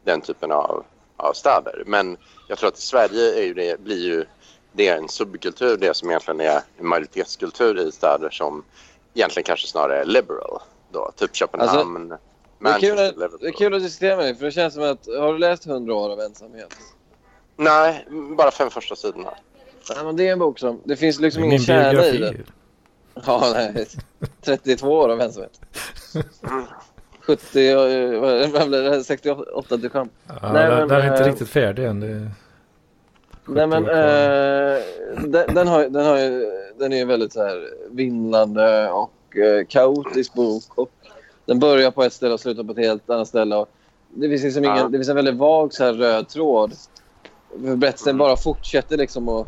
[0.05, 0.85] den typen av,
[1.16, 1.83] av städer.
[1.87, 2.16] Men
[2.49, 4.25] jag tror att i Sverige är ju det, blir ju
[4.72, 8.64] det är en subkultur, det som egentligen är en majoritetskultur i städer som
[9.14, 10.61] egentligen kanske snarare är liberal.
[10.90, 12.18] Då, typ Köpenhamn, Det är,
[12.81, 15.07] kul Manchester, att, det är kul att diskutera med dig, för det känns som att...
[15.07, 16.75] Har du läst 100 år av ensamhet?
[17.57, 19.35] Nej, bara fem första sidorna.
[19.94, 20.81] Nej, men det är en bok som...
[20.85, 22.35] Det finns liksom ingen kärna i den.
[23.27, 23.87] Ja, nej.
[24.44, 25.61] 32 år av ensamhet.
[27.20, 27.68] 70...
[27.70, 29.05] eh, vad vad blir det?
[29.05, 30.09] 68 till skam.
[30.27, 32.01] Ja, Nej, men, den är inte eh, riktigt färdig än.
[32.01, 32.31] Det...
[33.49, 33.85] Nej, men...
[33.85, 34.03] 70 kvar.
[34.77, 34.83] Eh,
[35.46, 39.66] den, den, har, den, har, ju- den är ju väldigt så här vindlande och eh,
[39.68, 40.62] kaotisk bok.
[40.75, 40.90] Och
[41.46, 43.57] den börjar på ett ställe och slutar på ett helt annat ställe.
[43.57, 43.68] Och
[44.14, 44.85] det, finns liksom ingen, Ja.
[44.88, 46.72] det finns en väldigt vag så här, röd tråd.
[47.57, 48.18] Berättelsen Mm.
[48.18, 49.46] bara fortsätter liksom att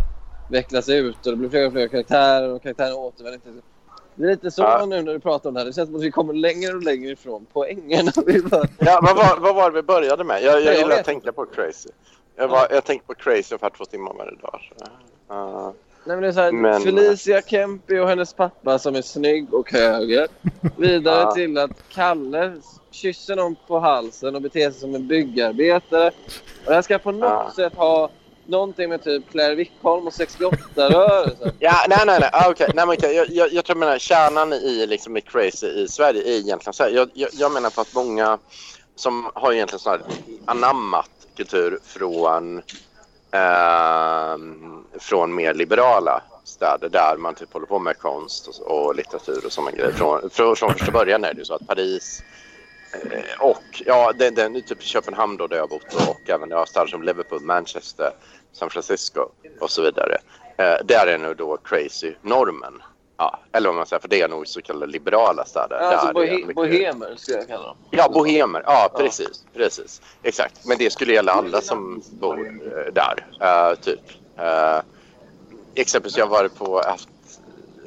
[0.48, 3.66] vecklas ut och det blir fler och fler karaktärer och karaktärerna återvänder inte.
[4.14, 4.86] Det är lite så Ja.
[4.86, 5.66] nu när du pratar om det här.
[5.66, 8.06] Det känns som att vi kommer längre och längre ifrån poängen.
[8.78, 10.42] Ja, vad, var, vad var det vi började med?
[10.42, 11.88] Jag, jag jag gillar att tänka på crazy.
[12.36, 14.60] Jag, var, jag tänkte på crazy ungefär två timmar varje dag.
[15.30, 15.70] Uh,
[16.04, 19.54] Nej, men det är så här, Men- Felicia Kempi och hennes pappa som är snygg
[19.54, 20.26] och höger.
[20.76, 21.32] Vidare Ja.
[21.32, 22.52] till att Kalle
[22.90, 26.06] kysser någon på halsen och beter sig som en byggarbetare.
[26.08, 26.12] Och
[26.66, 27.52] det här ska på något Ja.
[27.56, 28.10] sätt ha
[28.48, 31.52] någonting med typ Claire Wickholm och 68-rörelsen.
[31.58, 32.30] ja, nej, nej, nej.
[32.32, 32.70] Ah, okej.
[32.74, 33.12] nej men okay.
[33.12, 36.72] Jag, jag, jag tror jag menar kärnan i, liksom, i crazy i Sverige är egentligen
[36.72, 36.90] så här.
[36.90, 38.38] Jag, jag, jag menar på att många
[38.96, 40.02] som har egentligen snarare
[40.44, 42.58] anammat kultur från,
[43.30, 44.36] eh,
[44.98, 49.52] från mer liberala städer där man typ håller på med konst och, och litteratur och
[49.52, 49.92] sådana grejer.
[49.92, 52.22] Från, från, från första början är det ju så att Paris
[52.92, 56.50] eh, och ja, den, den, typ Köpenhamn då där jag har bott och, och även
[56.50, 58.10] ja, städer som Liverpool, Manchester,
[58.52, 59.28] San Francisco
[59.60, 60.16] och så vidare.
[60.56, 62.82] Eh, där är nog då crazy normen.
[63.20, 65.76] Ja, eller vad man säger, för det är nog så kallade liberala städer.
[65.76, 67.76] Alltså bohe mycket- bohemer skulle jag kalla dem.
[67.90, 68.62] Ja, bohemer.
[68.66, 69.44] Ja, precis.
[69.54, 70.00] precis.
[70.22, 70.64] Exakt.
[70.66, 73.26] Men det skulle gälla alla som bor eh, där.
[73.40, 74.00] eh, typ.
[74.38, 74.80] Uh,
[75.74, 77.08] exempelvis, jag har varit på haft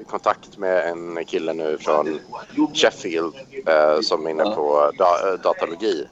[0.08, 2.20] kontakt med en kille nu från
[2.74, 3.34] Sheffield
[3.66, 6.08] eh, som är inne på da, datalogi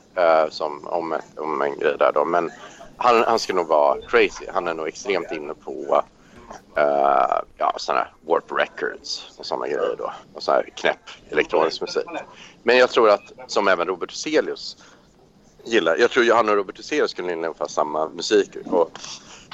[0.49, 2.25] som, om, ett, om en grej där då.
[2.25, 2.51] Men
[2.99, 4.45] han, han ska nog vara crazy.
[4.53, 6.03] Han är nog extremt inne på
[6.77, 10.13] uh, ja, sådana här warp records och sådana grejer då.
[10.33, 12.05] Och sån här knäpp elektronisk musik.
[12.63, 14.77] Men jag tror att, som även Robert Huselius
[15.63, 18.49] gillar, jag tror Johanna han och Robert Huselius skulle gilla ungefär samma musik.
[18.65, 18.91] Och,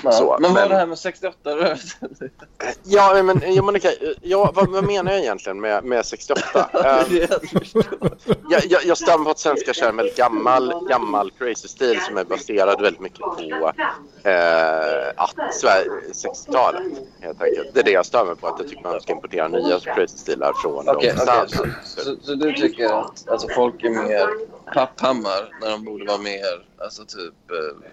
[0.01, 0.37] så.
[0.39, 2.09] Men vad Men- det här med 68-rörelsen?
[2.83, 4.15] Ja, men, ja, men okej.
[4.21, 6.69] Ja, vad, vad menar jag egentligen med, med 68?
[6.85, 7.29] Eh,
[8.49, 12.23] jag, jag, jag stämmer på att svenska kör väldigt gammal, gammal crazy stil som är
[12.23, 13.71] baserad väldigt mycket på
[14.29, 16.81] eh, att Sverige, 60-talet
[17.21, 17.73] helt enkelt.
[17.73, 20.17] Det är det jag stör mig på, att jag tycker man ska importera nya crazy
[20.17, 21.47] stilar från Okej, de städerna.
[21.47, 24.29] Så, så, så du tycker att alltså, folk är mer
[24.73, 27.89] papphammar när de borde vara mer, alltså typ eh,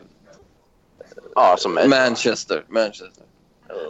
[1.34, 1.88] Ja, som mig.
[1.88, 2.64] Manchester.
[2.68, 3.24] Manchester.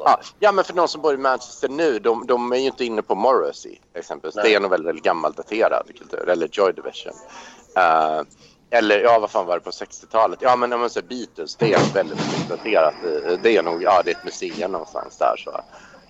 [0.05, 2.85] Ja, ja, men för de som bor i Manchester nu, de, de är ju inte
[2.85, 4.35] inne på Morrissey exempelvis.
[4.37, 4.45] Nej.
[4.45, 7.13] Det är nog väldigt, väldigt gammaldaterad kultur, eller Joy Division.
[7.77, 8.21] Eh,
[8.71, 10.39] eller ja, vad fan var det på 60-talet?
[10.43, 12.95] Ja, men om man säger Beatles, det är väldigt, väldigt daterat.
[13.05, 15.61] Eh, Det är nog, ja, det är ett museum någonstans där så.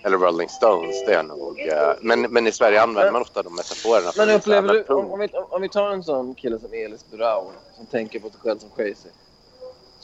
[0.05, 1.61] Eller Rolling Stones, det är nog.
[1.61, 4.13] eh, men, men i Sverige använder man ofta de metaforerna.
[4.17, 7.53] Men upplever du, om, om, vi, om vi tar en sån kille som Elis Brown
[7.77, 9.09] som tänker på sig själv som crazy.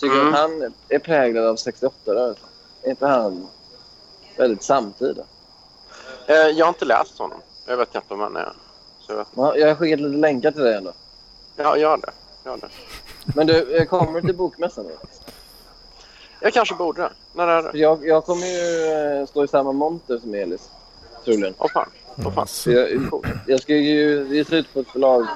[0.01, 0.35] Tycker Mm.
[0.35, 2.47] att han är präglad av 68-rörelsen?
[2.83, 3.47] Är inte han
[4.37, 5.23] väldigt samtida?
[6.27, 7.39] Eh, jag har inte läst honom.
[7.67, 8.53] Jag vet inte vem han är.
[9.01, 9.27] Så jag vet.
[9.37, 10.93] Ja, Jag har skickat lite länkar till dig ändå.
[11.57, 12.11] Ja, gör det.
[12.45, 12.69] Gör det.
[13.35, 14.97] Men du, eh, kommer du till bokmässan nu?
[16.41, 17.11] Jag kanske borde.
[17.33, 17.79] När är det?
[17.79, 18.85] Jag, jag kommer ju
[19.21, 20.71] eh, stå i samma monter som Elis.
[21.25, 21.55] Troligen.
[21.59, 21.91] Åh fan.
[22.27, 22.47] Åh fan.
[22.49, 22.89] Så jag,
[23.47, 25.27] jag ska ju ge ut på ett förlag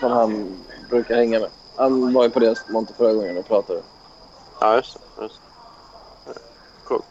[0.00, 0.56] som han
[0.90, 1.48] brukar hänga med.
[1.76, 3.82] Han var ju på deras monter förra gången och pratade.
[4.62, 5.22] Ja, just det.
[5.22, 5.40] Just
[6.26, 6.32] det.
[6.88, 7.04] Coolt.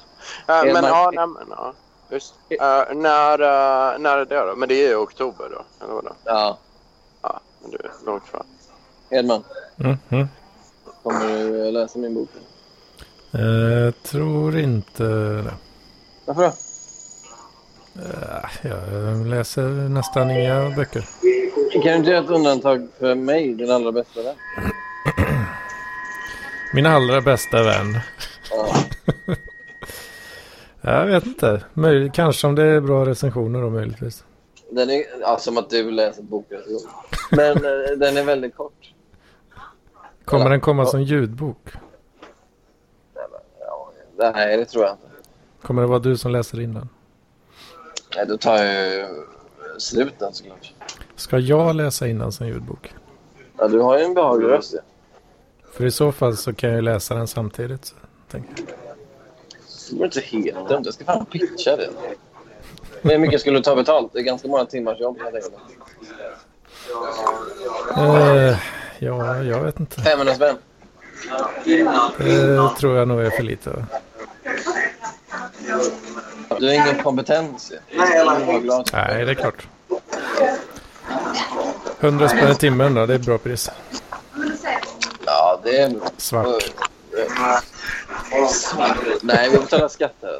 [0.48, 1.74] Är men man- ja, nej, men, ja,
[2.10, 2.34] just.
[2.50, 4.56] Eh, när, eh, när är det då?
[4.56, 5.86] Men det är i oktober då?
[5.86, 6.12] Eller vadå?
[6.24, 6.58] Ja.
[7.22, 8.46] Ja, men det är långt fram.
[9.10, 9.44] Edman,
[9.80, 10.28] Mm, mm.
[11.04, 12.30] kommer du läsa min bok?
[13.34, 15.54] Eh, tror inte det.
[16.26, 16.54] Varför då?
[18.02, 21.06] Eh, jag läser nästan inga böcker.
[21.72, 24.36] Kan du inte göra ett undantag för mig, din allra bästa vän?
[26.74, 28.00] Min allra bästa vän.
[28.52, 28.76] Ja.
[30.82, 31.64] Jag vet inte.
[31.74, 34.24] Möjligt, kanske om det är bra recensioner då möjligtvis.
[34.70, 36.92] Den är, ja, som att du läser bokrecension.
[37.32, 38.94] Men eh, den är väldigt kort.
[40.26, 41.70] Kommer den komma som ljudbok?
[44.18, 45.08] Nej, det tror jag inte.
[45.62, 46.90] Kommer det vara du som läser in den?
[48.16, 49.08] Nej, då tar jag ju
[49.78, 50.74] sluten såklart.
[51.16, 52.94] Ska jag läsa in den som ljudbok?
[53.58, 54.74] Ja, du har ju en behaglig röst.
[54.74, 54.82] Ja.
[55.72, 57.86] För i så fall så kan jag läsa den samtidigt.
[57.86, 57.94] Så,
[58.32, 58.44] jag.
[59.90, 60.82] Det går inte helt dumt.
[60.86, 61.90] Jag ska fan pitcha det.
[63.02, 64.14] Men hur mycket skulle du ta betalt?
[64.14, 65.18] Det är ganska många timmars jobb.
[67.98, 68.58] Eh,
[69.00, 70.02] ja, jag vet inte.
[70.02, 70.56] 500 spänn.
[72.18, 73.70] Det tror jag nog är för lite.
[73.70, 73.86] va?
[76.60, 77.72] Du har ingen kompetens.
[78.94, 79.68] Nej, det är klart.
[82.00, 83.72] 100 spänn i timmen då, det är bra pris.
[85.63, 86.00] Det är...
[86.17, 86.63] Svart.
[89.21, 90.39] Nej, vi betalar skatt här.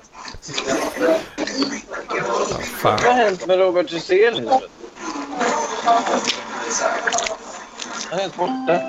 [2.62, 3.00] Fan.
[3.04, 4.50] Vad har hänt med Robert Hysén?
[8.10, 8.82] Han är helt borta.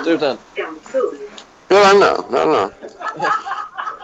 [0.00, 0.38] Struten.
[1.68, 2.00] Ja, den.
[2.30, 2.68] Den är.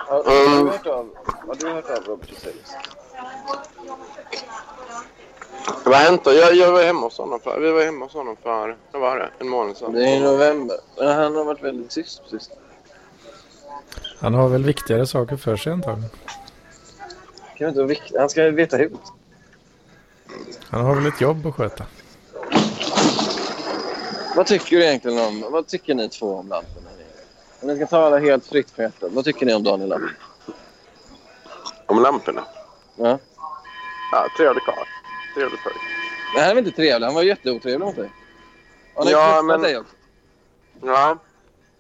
[0.06, 1.10] Har, har, du hört av,
[1.46, 2.52] har du hört av Robert Hysén?
[5.84, 6.32] Vad har hänt då?
[6.32, 9.18] Jag, jag var hemma hos honom för, vi var hemma hos honom för, vad var
[9.18, 9.30] det?
[9.38, 9.92] En månad sedan.
[9.92, 10.76] Det är i november.
[10.98, 12.60] Han har varit väldigt tyst sistone.
[14.20, 16.10] Han har väl viktigare saker för sig antagligen.
[17.56, 18.18] Kan inte vara viktigt.
[18.18, 19.00] Han ska veta hut.
[20.70, 21.84] Han har väl ett jobb att sköta.
[24.36, 25.44] Vad tycker du egentligen om...
[25.50, 26.88] Vad tycker ni två om lamporna?
[27.60, 29.12] Om ni ska tala helt fritt från hjärtat.
[29.12, 30.10] Vad tycker ni om Daniel Lamp?
[31.86, 32.44] Om lamporna?
[32.96, 33.18] Ja.
[34.12, 34.93] Ja, trevlig karl.
[35.34, 35.76] Trevlig pojk.
[36.34, 37.06] Men han är väl inte trevlig?
[37.06, 38.10] Han var jätteotrevlig mot dig.
[38.94, 39.94] Han har Ja, knuffat men- dig också.
[40.82, 41.18] Ja,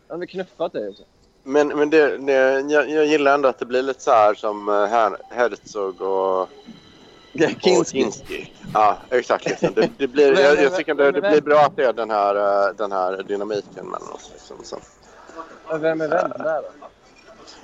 [0.08, 1.02] Han har knuffat dig också.
[1.42, 2.32] Men, men det, det,
[2.72, 6.48] jag, jag gillar ändå att det blir lite så här som eh, Her- Herzog och,
[7.60, 7.98] Kinski.
[8.00, 8.52] Kinski.
[8.74, 9.44] Ja, exakt.
[9.44, 9.74] Liksom.
[9.74, 12.34] Det, det blir, jag, jag tycker det, det blir bra att det är den här,
[12.68, 14.30] eh, den här dynamiken mellan oss.
[14.32, 14.56] Liksom.
[14.62, 14.78] Så.
[15.78, 16.86] Vem är vem där då?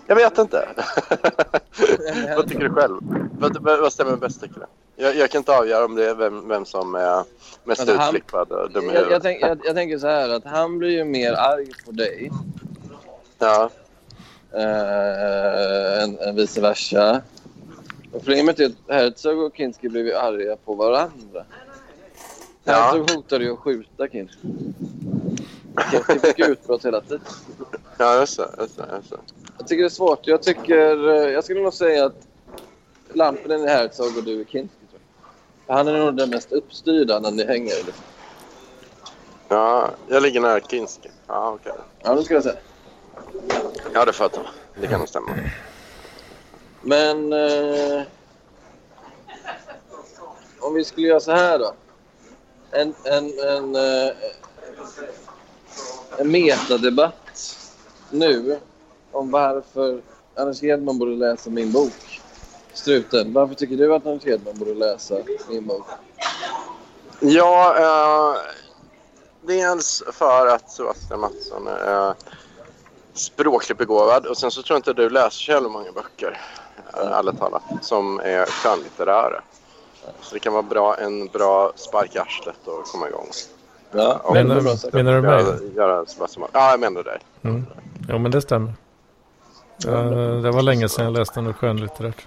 [0.06, 0.68] Jag vet inte.
[2.36, 2.98] vad tycker du själv?
[3.38, 4.66] Vad vad stämmer bäst tycker du?
[5.00, 7.24] Jag, jag kan inte avgöra om det är vem, vem som är
[7.64, 10.78] mest Alltså, utflippad och dum Jag, jag, tänk, jag, jag tänker så här att han
[10.78, 12.30] blir ju mer arg på dig
[13.38, 13.70] Ja.
[14.52, 17.22] eh, än, än vice versa.
[18.12, 21.44] Och Problemet är att Herzog och Kinski blev ju arga på varandra.
[22.64, 22.72] Ja.
[22.72, 24.48] Herzog hotade ju att skjuta Kinski.
[25.90, 27.20] Kinski fick utbrott hela tiden.
[27.98, 28.48] Ja, just det.
[28.58, 29.16] Just det, just det.
[29.58, 30.26] Jag tycker det är svårt.
[30.26, 32.26] Jag, tycker, eh, jag skulle nog säga att
[33.12, 34.76] Lampinen är Herzog och du är Kinski.
[35.70, 37.74] Han är nog den mest uppstyrda när ni hänger.
[39.48, 41.10] Ja, jag ligger nära Kinski.
[41.26, 41.72] Ja, okej.
[42.02, 42.56] Ja, det ska jag säga.
[43.92, 44.40] Ja, det får jag ta.
[44.80, 45.30] Det kan nog stämma.
[46.82, 47.32] Men...
[47.32, 48.02] Eh,
[50.60, 51.72] om vi skulle göra så här då.
[52.70, 54.12] En, en, en, eh,
[56.18, 57.56] en metadebatt
[58.10, 58.58] nu
[59.12, 60.00] om varför
[60.34, 62.19] Anders Hedman borde läsa min bok.
[62.80, 63.32] Struten.
[63.32, 65.14] Varför tycker du att Anders Hedman borde läsa
[65.48, 65.86] min bok?
[67.20, 68.40] Ja, eh,
[69.46, 72.14] dels för att Sebastian Mattsson är
[73.14, 76.40] språkligt begåvad och sen så tror jag inte du läser så jävla många böcker,
[76.94, 79.42] eh, ärligt talat, som är skönlitterära.
[80.20, 83.26] Så det kan vara bra, en bra spark i arslet och komma igång.
[83.92, 84.94] Ja, Menar, sagt.
[84.94, 85.44] menar du mig?
[85.44, 86.60] Göra, göra Sebastian Mattsson.
[86.62, 87.18] Ja, jag menar dig.
[87.42, 87.66] Mm.
[88.08, 88.72] Ja, men det stämmer.
[89.84, 89.92] Ja,
[90.42, 92.26] det var länge sedan jag läste något skönlitterärt.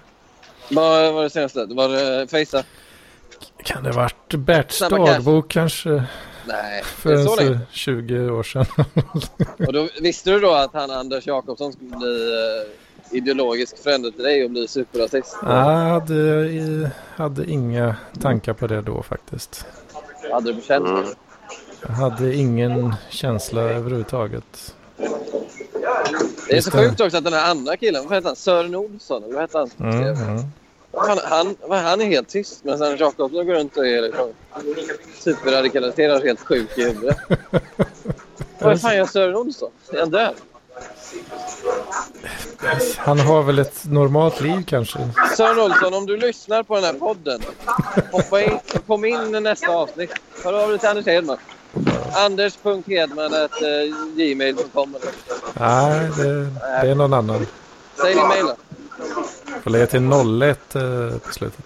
[0.70, 1.64] Vad var det senaste?
[1.64, 2.64] Var det Fejsa?
[3.64, 6.04] Kan det ha varit Berts dagbok kanske?
[6.46, 7.58] Nej, För så länge.
[7.70, 8.66] 20 år sedan.
[9.66, 14.22] Och då, visste du då att han Anders Jakobsson skulle bli eh, ideologisk frände till
[14.22, 15.36] dig och bli superrasist?
[15.42, 19.66] Jag hade, hade inga tankar på det då faktiskt.
[20.32, 20.98] Hade du på känslan?
[20.98, 21.14] Mm.
[21.86, 24.74] Jag hade ingen känsla överhuvudtaget.
[26.54, 28.36] Det är så sjukt också att den här andra killen, vad heter han?
[28.36, 29.24] Sören Olsson?
[29.24, 29.70] Eller vad heter han?
[29.80, 30.44] Mm, mm.
[30.96, 34.28] Han, han, han är helt tyst men Anders Jakobsson går runt och är liksom
[35.18, 37.16] superradikaliserad och helt sjuk i huvudet.
[38.58, 39.70] Vad fan gör Sören Olsson?
[39.92, 40.34] Är han död?
[42.96, 44.98] Han har väl ett normalt liv kanske.
[45.36, 47.40] Sören Olsson, om du lyssnar på den här podden,
[48.12, 50.12] hoppa in, kom in i nästa avsnitt.
[50.44, 51.36] Hör av dig till Anders Hedman.
[52.14, 54.96] Anders.hedman.gmail.com
[55.54, 56.50] Nej, det,
[56.82, 57.46] det är någon annan.
[58.00, 58.56] Säg din mail då.
[59.62, 60.00] Får lägga till
[60.42, 60.82] 01 eh,
[61.18, 61.64] på slutet.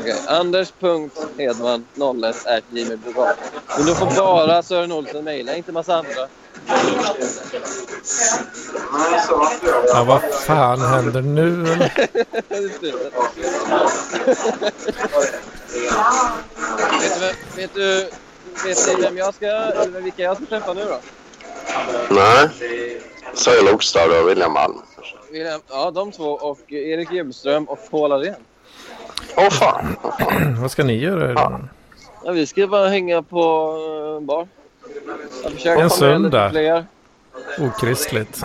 [0.00, 3.26] Okej, Anders.hedman01gmail.com
[3.76, 6.26] Men du får bara Sören Olsson mejla, inte massa andra.
[9.86, 11.50] Ja, vad fan händer nu
[17.00, 18.08] vet, du, vet du
[18.64, 20.98] vet ni vem jag ska, eller vilka jag ska träffa nu då?
[22.10, 22.48] Nej.
[23.34, 24.82] Sören Lokstad och William Malm.
[25.32, 28.34] William, ja, de två och Erik Hjulström och Paul Arén.
[29.36, 29.96] Åh fan.
[30.02, 30.60] Åh, fan.
[30.60, 31.68] Vad ska ni göra idag?
[32.24, 33.74] Ja, vi ska bara hänga på
[34.10, 34.48] eh, en bar.
[35.64, 36.84] En söndag.
[37.60, 38.44] Okristligt.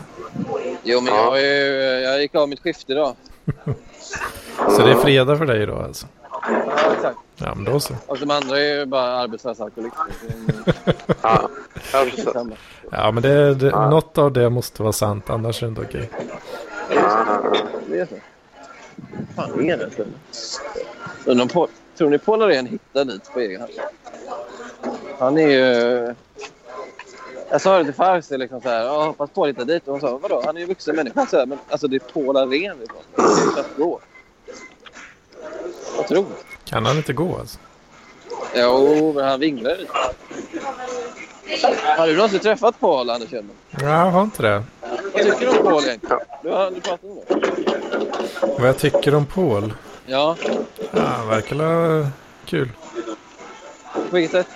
[0.84, 3.16] Jo, men jag, är ju, jag gick av mitt skift idag.
[4.70, 6.08] Så det är fredag för dig idag alltså?
[6.50, 7.18] Ja, exakt.
[7.36, 7.94] Ja, men då så.
[8.08, 10.04] Och de andra är ju bara arbetslösa alkoholister.
[11.22, 11.50] Ja,
[11.94, 12.28] ja precis.
[12.92, 16.10] Ja, men det, det, något av det måste vara sant, annars är det inte okej.
[17.90, 18.16] Det är så.
[19.36, 21.48] fan är det?
[21.54, 23.74] Paul, tror ni Paul Arén hittar dit på egen hand?
[25.20, 26.16] Han är ju...
[27.50, 28.84] Jag sa det till Farsi liksom så här.
[28.84, 29.88] "Ja, hoppas Paul hittar dit.
[29.88, 30.42] Och hon sa vadå?
[30.46, 31.26] Han är ju vuxen människa.
[31.26, 33.16] Så här, men alltså det är Paul Arén vi pratar om.
[33.16, 34.00] Det kan ju knappt gå.
[35.98, 36.26] Jag tror.
[36.66, 37.60] Kan han inte gå alltså?
[38.56, 39.92] Jo, men han vinglar lite.
[41.98, 43.56] Har du någonsin träffat Paul, Anders Hedman?
[43.72, 44.64] Ja, jag har inte det.
[45.14, 46.20] Vad tycker du om Paul egentligen?
[46.44, 48.56] Du har aldrig pratat om det?
[48.60, 49.74] Vad jag tycker om Paul?
[50.06, 50.36] Ja,
[50.92, 52.08] Ja, han verkar la
[52.46, 52.70] kul.
[53.94, 54.48] på vilket sätt?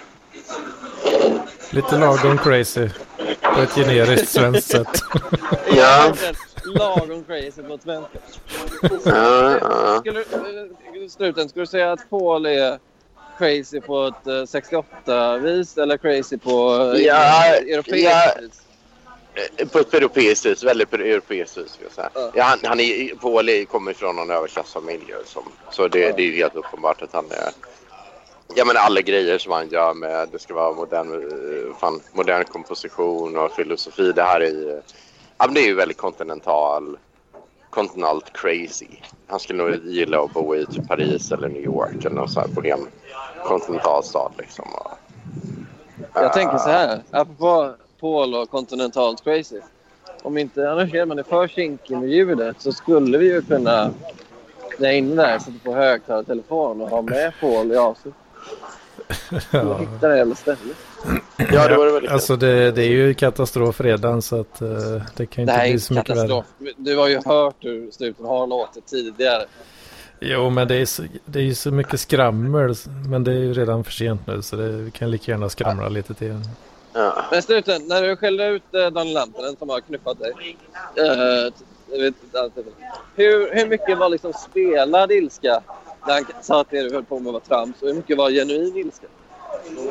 [1.69, 2.89] Lite lagom crazy.
[3.55, 5.01] På ett generiskt svenskt sätt.
[5.75, 6.13] Ja.
[6.75, 7.79] Lagom crazy på.
[9.05, 9.99] Ja, ja.
[9.99, 12.79] Skulle, eh, sluten, skulle du säga att Paul är
[13.37, 18.33] crazy på ett eh, 68-vis eller crazy på eh, Ja, europeiskt ja.
[18.41, 18.61] vis?
[19.71, 21.71] På ett europeiskt vis, väldigt europeiskt vis.
[21.71, 22.09] Ska jag säga.
[22.13, 22.31] Ja.
[22.33, 25.13] Ja, han, han är, Paul kommer från någon överklassfamilj.
[25.25, 27.51] Som, så det, det är helt uppenbart att han är...
[28.55, 32.43] Ja men alla grejer som han gör med, det ska vara modern, eh, fan, modern
[32.43, 34.11] komposition och filosofi.
[34.11, 34.81] Det här är
[35.39, 36.97] Ja, men det är ju väldigt kontinental.
[37.69, 38.87] Kontinentalt crazy.
[39.27, 42.43] Han skulle nog gilla att bo i typ Paris eller New York eller någon sån
[42.43, 42.87] här bohem.
[43.43, 44.65] Kontinental stad liksom.
[44.73, 44.91] Och,
[46.13, 49.59] Jag tänker så här, apropå Paul och kontinentalt crazy.
[50.23, 53.91] Om inte annars är man är för kinkig med ljudet så skulle vi ju kunna
[54.79, 58.13] jag är inne där, sätta på högtalartelefon och ha med Paul i avsnitt.
[59.51, 59.77] Ja.
[59.77, 60.59] Hitta det stället.
[61.37, 64.67] Ja, det var det väldigt Alltså det, det är ju katastrof redan så att eh,
[65.15, 66.27] det kan ju inte Nej, bli så mycket värre.
[66.27, 66.45] katastrof.
[66.77, 69.45] Du har ju hört hur sluten har låtit tidigare.
[70.19, 72.75] Jo, men det är, så, det är ju så mycket skrammel.
[73.09, 75.89] Men det är ju redan för sent nu så det, vi kan lika gärna skramla
[75.89, 76.35] lite till.
[76.93, 77.25] Ja.
[77.31, 80.57] Men sluten, när du skällde ut eh, Daniel Lampinen som har knuffat dig.
[80.95, 81.53] Eh,
[81.99, 82.15] vet
[83.15, 85.61] hur, hur mycket var liksom spelad ilska
[86.07, 87.81] när han sa att det du höll på med var trams?
[87.81, 89.07] Och hur mycket var genuin ilska?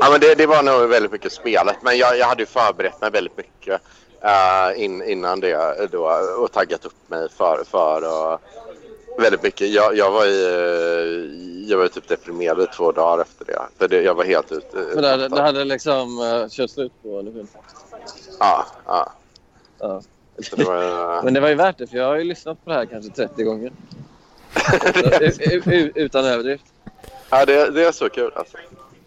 [0.00, 1.76] Ja, men det, det var nog väldigt mycket spelet.
[1.82, 3.82] Men jag, jag hade ju förberett mig väldigt mycket
[4.20, 8.40] eh, in, innan det då, och taggat upp mig för, för och
[9.18, 9.68] väldigt mycket.
[9.68, 13.62] Jag, jag var i, eh, jag var ju typ deprimerad i två dagar efter det.
[13.78, 14.76] För det jag var helt ute.
[14.94, 17.48] Men det hade, det hade liksom uh, kört slut på energin.
[18.38, 19.12] Ja, ja.
[19.78, 20.02] Ja.
[20.56, 22.70] Det var, eh, Men det var ju värt det för jag har ju lyssnat på
[22.70, 23.72] det här kanske 30 gånger.
[25.94, 26.64] Utan överdrift.
[27.30, 28.56] ja, det, det är så kul alltså.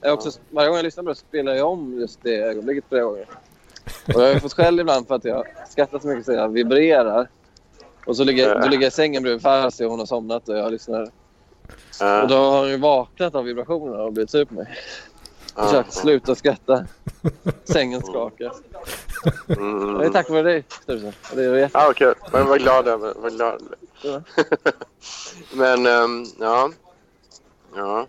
[0.01, 3.03] Jag också, varje gång jag lyssnar på det spelar jag om just det ögonblicket flera
[3.03, 3.25] gånger.
[4.15, 7.29] Och jag har fått skäll ibland för att jag skrattar så mycket så jag vibrerar.
[8.05, 10.57] Och så ligger, då ligger jag i sängen bredvid Farsi och hon har somnat och
[10.57, 11.01] jag lyssnar.
[12.21, 14.67] Och då har hon ju vaknat av vibrationerna och blivit sur på mig.
[15.55, 16.85] Försökt sluta skratta.
[17.63, 18.51] Sängen skakar.
[19.57, 19.97] Mm.
[19.97, 21.13] Det är tack vare dig, Sturesen.
[21.33, 21.77] Det är jätte...
[21.77, 22.13] Ja, okej.
[22.31, 23.61] Men vad glad jag vad glad.
[24.01, 24.21] Ja.
[25.53, 26.69] Men, ehm, ja.
[27.75, 28.05] Ja.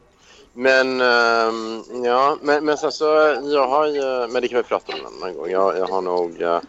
[0.53, 2.37] Men, ehm, ja.
[2.43, 3.05] Men, men sen så,
[3.43, 5.51] jag har ju, men det kan vi prata om en annan gång.
[5.51, 6.61] Jag, jag har nog eh,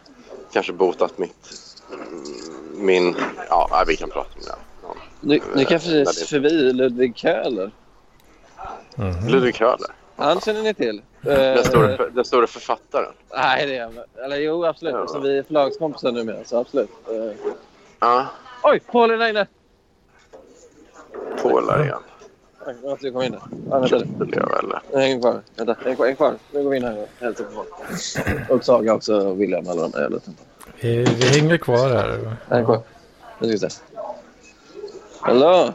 [0.53, 1.53] kanske botat mitt,
[1.93, 2.23] mm,
[2.85, 3.15] min,
[3.49, 4.55] ja, nej, vi kan prata om det.
[4.83, 4.95] Ja.
[5.21, 7.71] Nu, nu kan När det- precis förbi Ludvig Köhler.
[8.95, 9.27] Mhm.
[9.27, 11.01] Ludvig Köhler, Han känner ni till.
[11.23, 13.11] Den Eh, stora, den stora författaren.
[13.35, 13.91] Nej, det är
[14.25, 14.93] Eller jo, absolut.
[14.95, 15.07] Ja.
[15.07, 16.89] Så vi är förlagskompisar numera, så absolut.
[17.09, 17.51] Eh,
[17.99, 18.27] Ja,
[18.63, 19.47] Oj, Paul är där inne!
[21.41, 21.97] Pålar igen.
[22.67, 23.41] Oj, jag måste komma in där.
[23.69, 24.05] Ja, vänta nu.
[24.91, 25.41] Det hänger kvar.
[25.55, 26.35] Vänta, häng kvar.
[26.51, 27.07] Nu går vi in här
[27.55, 27.69] folk.
[28.49, 30.09] Och Saga också och William alla de där.
[30.81, 32.35] Vi, vi hänger kvar här.
[32.49, 32.79] Häng kvar.
[33.39, 33.81] Nu ska vi se.
[35.19, 35.73] Hallå!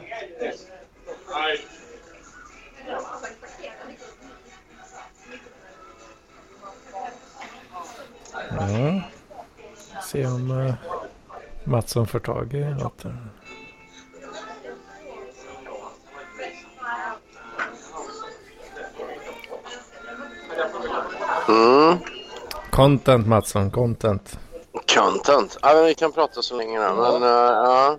[8.51, 9.03] Ja.
[10.03, 10.75] Se om uh,
[11.65, 13.05] Mattsson får tag i något.
[13.05, 13.17] här.
[21.49, 21.99] Mm.
[22.71, 24.39] Content Mattsson, content.
[24.95, 25.59] Content.
[25.63, 26.95] Ja, men vi kan prata så länge då.
[26.95, 27.99] Men, uh, ja.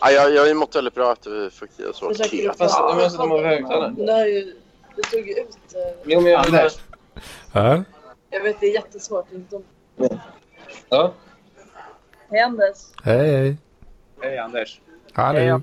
[0.00, 2.52] Ja, jag, jag har ju mått väldigt bra att vi fick i oss Försöker te.
[2.58, 3.94] Fast du måste högtalaren.
[4.96, 5.48] Det tog ju ut...
[5.74, 6.78] eh, Jo, men jag vill Anders.
[8.30, 8.36] Ja.
[8.36, 9.26] Jag vet, det är jättesvårt.
[10.88, 11.12] Ja.
[12.30, 12.76] Hej Anders.
[13.04, 13.56] Hej, hej.
[14.20, 14.80] Hej Anders.
[15.12, 15.62] Hallå.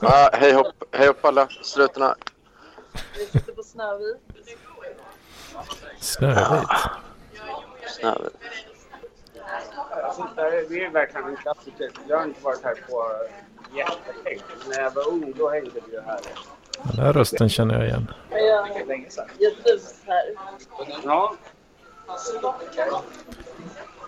[0.00, 2.14] Ja, hej hopp, hej hopp alla slutorna.
[3.18, 4.16] Vi sitter på Snövit.
[6.00, 6.68] Snövit.
[7.88, 8.30] Snälla.
[10.04, 11.90] Alltså, det här är- det är verkligen en klassiker.
[12.08, 13.12] Jag har inte varit här på
[13.76, 14.42] jättelänge.
[14.68, 16.20] När jag var ung då hängde vi ju här.
[16.82, 18.12] Den här rösten känner jag igen.
[18.30, 18.68] Jag,
[19.38, 20.22] jag trivs här.
[21.04, 21.34] Ja,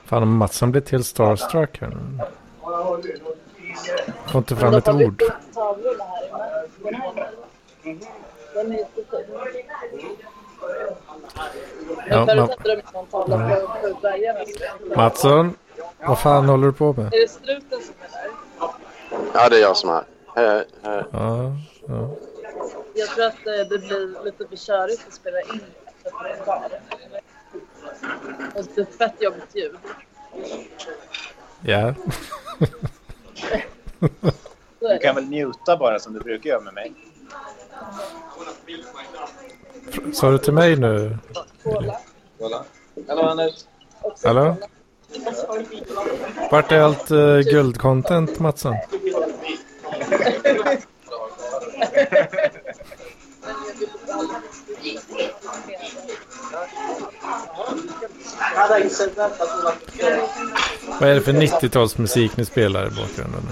[0.05, 2.19] Fan, om Mattsson blir till starstruck här nu.
[4.27, 5.23] Får inte fram ett ord.
[12.09, 14.37] Ja, Men förut Ma- hade de någon tavla på, på bergen.
[14.97, 15.55] Mattsson,
[16.07, 17.07] vad fan håller du på med?
[17.15, 18.31] Är det struten som är där?
[19.35, 20.05] Ja, det är jag som är här.
[20.35, 21.03] Hej, hej.
[21.13, 21.53] Ja,
[21.89, 22.11] ja.
[22.95, 25.61] Jag tror att eh, det blir lite för körigt att spela in.
[28.55, 29.77] Och det är fett jobbigt ljud.
[31.61, 31.95] ja.
[34.81, 36.93] Du kan väl muta bara som du brukar göra med mig.
[40.13, 41.19] Sa du till mig nu?
[43.09, 43.65] Hallå, Anders.
[44.25, 44.57] Hallå?
[46.51, 48.77] Vart är allt uh, guldcontent Mattsson?
[61.01, 63.43] Vad är det för 90-talsmusik ni spelar i bakgrunden?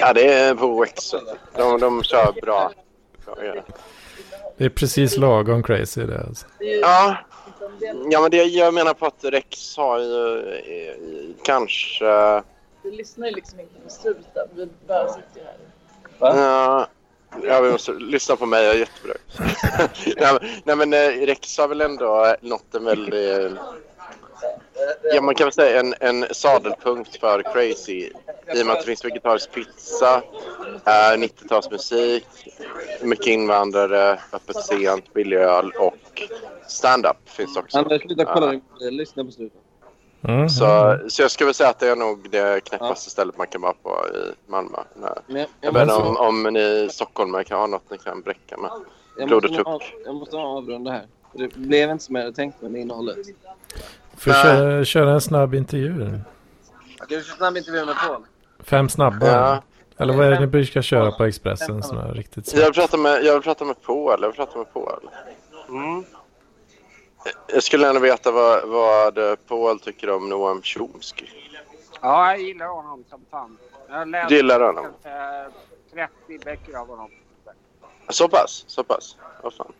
[0.00, 1.10] Ja, det är på Wex.
[1.56, 2.72] De, de kör bra.
[4.56, 6.46] Det är precis lagom crazy det alltså.
[6.58, 7.16] Ja,
[8.10, 10.94] Ja, men det jag menar på att Rex har ju eh,
[11.42, 12.42] kanske...
[12.82, 14.48] Vi lyssnar ju liksom inte på struten.
[14.54, 15.56] Vi bara sitter här.
[16.18, 16.86] Ja,
[17.44, 18.64] ja, vi måste lyssna på mig.
[18.64, 19.14] Jag är jättebra.
[20.64, 23.58] nej, men- eh, Rex har väl ändå nått en väldigt...
[25.14, 28.10] Ja, man kan väl säga en, en sadelpunkt för Crazy.
[28.54, 30.22] I och med att det finns vegetarisk pizza,
[30.86, 32.24] eh, 90-talsmusik,
[33.02, 36.22] mycket invandrare, öppet sent, billig öl och
[36.66, 37.78] stand-up finns också.
[37.78, 38.94] Anders, sluta kolla din mobil.
[38.94, 39.60] Lyssna på slutet.
[40.22, 40.48] Mm.
[40.48, 43.60] Så, så jag skulle väl säga att det är nog det knäppaste stället man kan
[43.60, 44.78] vara på i Malmö.
[44.94, 45.10] Nej.
[45.26, 48.20] Men jag, Jag jag, vet inte om, om ni stockholmare kan ha något ni kan
[48.22, 48.70] bräcka med.
[49.18, 49.94] jag, blod och måste, av, tuck.
[50.04, 51.06] jag måste avrunda här.
[51.32, 53.16] För Det blev inte som jag hade tänkt med innehållet.
[54.16, 56.18] Får köra, köra en snabb intervju.
[56.96, 58.22] Ska du köra snabb intervju med Paul?
[58.60, 59.26] Fem snabba.
[59.26, 59.62] Ja.
[59.96, 61.82] Eller vad är det ni brukar köra på Expressen?
[61.82, 62.66] Såna riktigt Jag snabbt.
[62.66, 64.18] vill prata med, jag vill prata med Paul.
[64.20, 65.08] Jag vill prata med Paul.
[65.68, 66.04] Mm.
[67.46, 71.26] Jag skulle gärna veta vad, vad Paul tycker om Noam Chomsky.
[72.00, 73.58] Ja, jag gillar honom som fan.
[73.88, 74.86] Jag har läst Du gillar honom?
[75.02, 75.50] kanske
[76.26, 77.10] 30 böcker av honom.
[78.08, 78.64] Så pass?
[78.66, 79.16] Så pass?
[79.42, 79.72] Vad fan.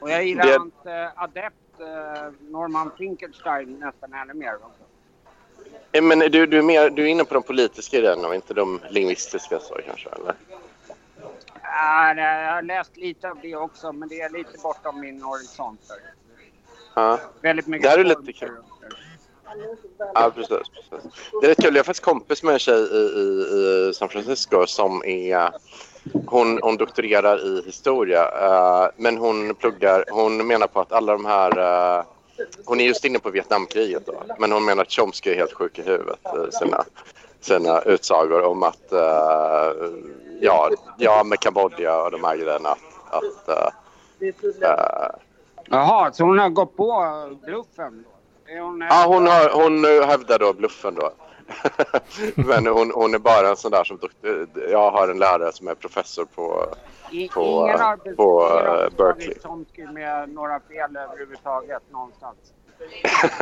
[0.00, 4.54] Och jag gillar Det- hans eh, adept eh, Norman Finkelstein nästan ännu mer.
[5.92, 8.54] Eh, Men du, du, är mer, du är inne på de politiska grejerna och inte
[8.54, 10.08] de lingvistiska så kanske?
[10.10, 10.34] Eller?
[11.72, 15.80] Ja, jag har läst lite av det också, men det är lite bortom min horisont.
[16.94, 17.20] Ja.
[17.40, 18.56] Väldigt mycket Det här är lite kul.
[20.14, 20.48] Ja, precis,
[20.90, 21.10] precis.
[21.40, 21.74] Det är rätt kul.
[21.74, 25.50] Jag är faktiskt kompis med en tjej i, i, i San Francisco som är...
[26.26, 30.04] Hon, hon doktorerar i historia, eh, men hon pluggar...
[30.10, 31.58] Hon menar på att alla de här...
[31.98, 32.04] eh,
[32.64, 35.78] hon är just inne på Vietnamkriget då, men hon menar att Chomsky är helt sjuk
[35.78, 36.18] i huvudet
[36.48, 36.84] i sina,
[37.40, 38.92] sina utsagor om att...
[38.92, 39.72] eh,
[40.40, 42.76] ja, ja, med Kambodja och de här grejerna.
[43.10, 43.68] Att, eh,
[44.62, 45.10] eh,
[45.64, 47.06] Jaha, så hon har gått på
[47.46, 48.04] bluffen
[48.58, 51.10] hon, eh, Ja, hon, har, hon eh, hävdar då bluffen då.
[52.34, 53.98] Men hon, hon är bara en sån där som...
[54.70, 56.66] Jag har en lärare som är professor på...
[57.10, 59.38] i- på, ingen har, på, ingen eh, Berkeley.
[59.42, 62.36] Chomsky med några fel överhuvudtaget någonstans.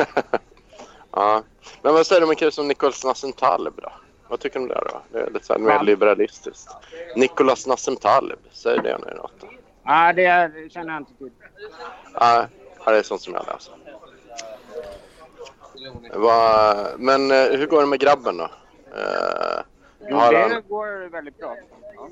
[1.11, 1.43] ja.
[1.81, 3.91] Men vad säger du om en kille som Nicolas Nassim Taleb då?
[4.29, 5.01] Vad tycker du om det då?
[5.11, 6.69] Det är lite så mer liberalistiskt.
[7.15, 9.43] Nicolas Nassim Taleb, säger det nu något?
[9.83, 11.31] Nej, det känner jag inte till.
[12.13, 12.45] Ja,
[12.85, 13.73] ja, det är sånt som jag läser.
[16.13, 18.43] Va, men eh, hur går det med grabben då?
[18.43, 19.61] Eh,
[20.09, 21.55] Jo, det han, går väldigt bra.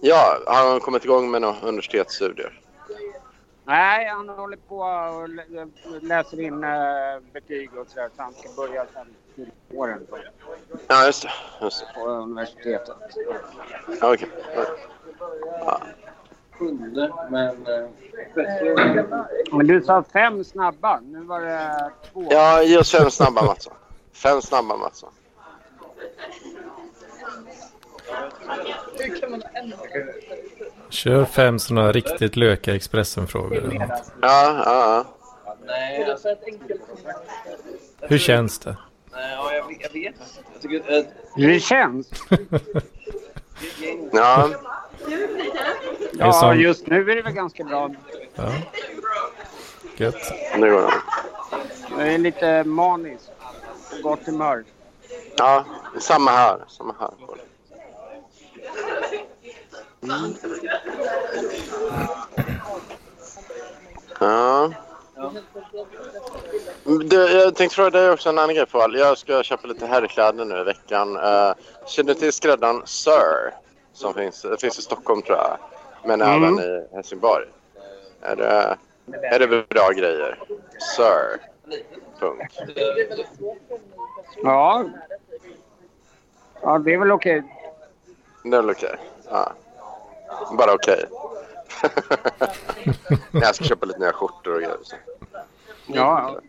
[0.01, 2.59] ja, har han kommit igång med några universitetsstudier?
[3.67, 5.67] Nej, han håller på och lä-
[6.01, 10.07] läser in eh, betyg och sådär så han ska börja sen till våren
[10.87, 11.29] Ja, just det.
[11.61, 11.99] Just det.
[11.99, 12.95] på universitetet.
[14.01, 14.29] Ja, okej.
[15.65, 15.81] Ja.
[16.51, 17.67] Sjunde, men...
[17.67, 17.89] Eh,
[19.51, 20.99] Men du sa fem snabba.
[20.99, 22.27] Nu var det två.
[22.29, 23.73] Ja, ge oss fem snabba Mattsson.
[24.13, 25.09] Fem snabba Mattsson.
[28.97, 29.77] hur kan man ändra
[30.89, 33.73] Kör fem sådana riktigt löka Expressen-frågor.
[33.79, 35.05] Ja, ja,
[35.67, 36.11] ja.
[36.11, 36.35] alltså,
[38.01, 38.77] Hur känns det?
[39.11, 40.15] nej ja, jag, jag vet.
[40.53, 41.05] Jag tycker att...
[41.35, 42.09] Hur det känns?
[44.11, 44.49] ja.
[46.13, 47.91] Ja, just nu är det väl ganska bra.
[48.35, 48.51] Ja.
[49.97, 50.33] Gött.
[50.57, 50.93] Nu går det.
[51.97, 53.23] Jag är lite manisk.
[53.91, 54.63] På gott humör.
[55.37, 55.65] Ja,
[55.99, 56.59] samma här.
[56.67, 57.09] Samma här.
[64.19, 64.71] Ja.
[67.05, 68.95] Du, jag tänkte fråga dig också en annan grej Paul.
[68.97, 71.17] Jag ska köpa lite herrkläder nu i veckan.
[71.17, 71.53] Uh,
[71.87, 73.53] känner du till skräddaren Sir?
[73.93, 75.57] Som finns, det finns i Stockholm tror jag.
[76.05, 76.43] Men Mm.
[76.43, 77.45] även i Helsingborg.
[78.21, 78.77] Är det,
[79.21, 80.39] är det bra grejer?
[80.95, 81.41] Sir.
[82.19, 82.59] Punkt.
[84.43, 84.85] Ja.
[86.61, 87.43] Ja, det är väl okej.
[88.43, 88.95] Det är väl okej?
[89.29, 89.53] Ja.
[90.57, 91.05] Bara okej.
[93.31, 94.77] jag ska köpa lite nya skjortor och grejer.
[94.83, 94.95] så.
[95.87, 96.39] Ja.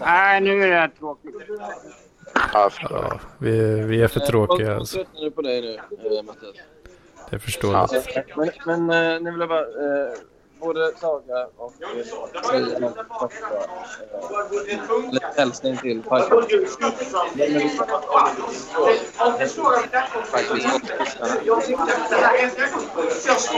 [0.00, 1.34] Nej, nu är det här tråkigt.
[2.52, 2.70] Ja.
[2.80, 4.96] Ja, vi, vi är för tråkiga Jag alltså.
[4.96, 5.74] tröttnar på dig nu,
[6.16, 6.56] eh, Mattias.
[7.30, 7.90] Det förstår jag.
[8.36, 8.50] Men,
[8.86, 9.60] men eh, nu vill jag bara...
[9.60, 10.12] Eh,
[10.64, 12.84] både Saga och eh.
[14.70, 16.02] Eh, lite hälsning till.
[16.10, 16.44] Ja,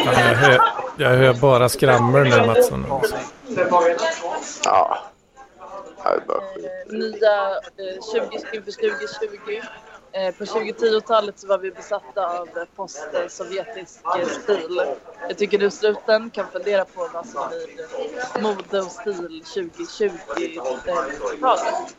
[0.04, 0.60] Jag hör,
[0.96, 2.86] jag hör bara skrammer nu Mattsson.
[2.88, 3.02] Ja.
[4.64, 4.98] Ja,
[6.02, 6.70] det är bara skit.
[6.90, 9.62] nya eh, 20 inför 2020.
[10.16, 14.82] Eh, På 2010-talet så var vi besatta av post-sovjetisk eh, stil.
[15.28, 21.94] Jag tycker du struten kan fundera på vad som blir mode och stil 2020-talet.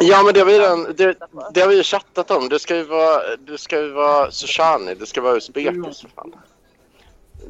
[0.00, 1.16] Ja, men det har vi, redan, det,
[1.54, 2.48] det har vi ju chattat om.
[2.48, 6.34] Det ska ju vara, det ska ju vara Sushani, det ska vara uzbekiskt för fan.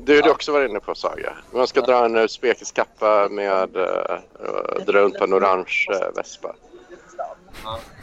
[0.04, 1.32] Det har du också varit inne på Saga.
[1.50, 3.84] Man ska dra en uzbekisk kappa med uh,
[4.86, 6.54] dra runt på en orange uh, vespa.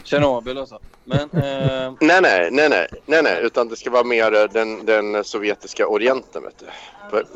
[0.04, 0.80] Tjernobyl och så.
[1.04, 4.86] Men eh, Nej, nej, nej, nej, nej, nej, utan det ska vara mer eh, den,
[4.86, 6.66] den sovjetiska orienten, vet du.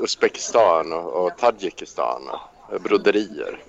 [0.04, 3.60] Uzbekistan och, och Tadzjikistan och eh, broderier.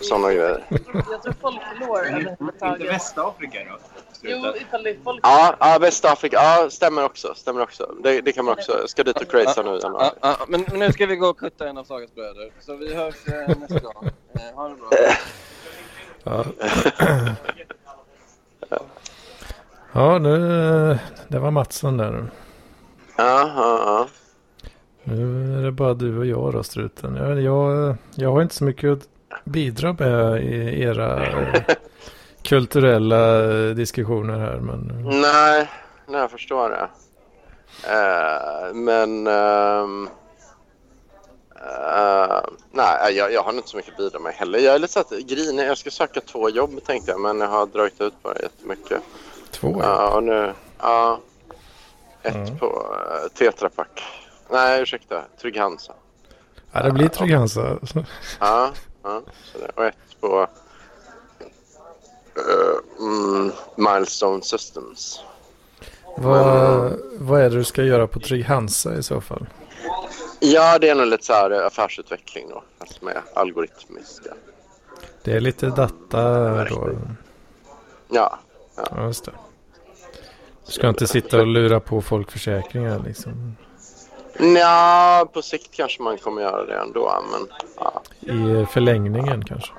[0.00, 0.64] Sådana grejer.
[1.10, 2.92] Jag tror folk förlorar Inte överhuvudtaget.
[2.92, 3.78] Västafrika då?
[4.22, 7.94] Jo, ifall det är folk Ja, ja Västafrika, ja, stämmer också, stämmer också.
[8.02, 10.10] Det, det kan man också, jag ska dit och craza nu i januari.
[10.20, 12.52] ja, ja, men men nu ska vi gå och kutta en av Sagas bröder.
[12.60, 14.10] Så vi hörs eh, nästa gång.
[14.34, 14.88] Eh, ha det bra.
[16.24, 16.44] Ja.
[19.92, 20.98] ja, nu,
[21.28, 22.30] det var Mattsson där.
[23.16, 24.08] Ja, ja, ja.
[25.04, 27.16] Nu är det bara du och jag då, struten.
[27.16, 29.08] Jag, jag, jag har inte så mycket att
[29.44, 31.26] bidra med i era
[32.42, 33.42] kulturella
[33.74, 34.56] diskussioner här.
[34.56, 35.70] Men Nej,
[36.06, 36.88] nej, jag förstår det.
[37.92, 39.26] Eh, men...
[39.26, 40.08] ehm,
[41.64, 42.40] eh,
[42.72, 44.58] nej, jag, jag har inte så mycket att bidra med heller.
[44.58, 45.66] Jag är lite så att grinig.
[45.66, 49.02] Jag ska söka två jobb tänkte jag, men jag har dragit ut på det jättemycket.
[49.50, 50.52] två Ja, och nu...
[50.78, 51.20] Ja.
[52.22, 52.58] Ett Mm.
[52.58, 54.02] på uh, Tetra Pak.
[54.50, 55.22] Nej, ursäkta.
[55.40, 55.92] Trygg Hansa.
[56.72, 57.78] Ja, det blir Trygg-Hansa.
[58.40, 58.70] Ja,
[59.02, 59.22] ja.
[59.74, 60.46] Och ett på
[62.36, 65.20] eh, mm, Milestone Systems.
[66.16, 69.46] Vad, vad är det du ska göra på Trygg-Hansa i så fall?
[70.52, 74.34] Ja, det är nog lite så här eh, affärsutveckling då, fast med algoritmiska.
[75.22, 76.90] Det är lite data då.
[78.08, 78.38] Ja,
[78.76, 79.32] Ja, just det.
[80.66, 83.56] Du ska inte sitta och lura på folk försäkringar liksom.
[84.38, 89.72] Nja, på sikt kanske man kommer göra det ändå, men ja, I förlängningen kanske.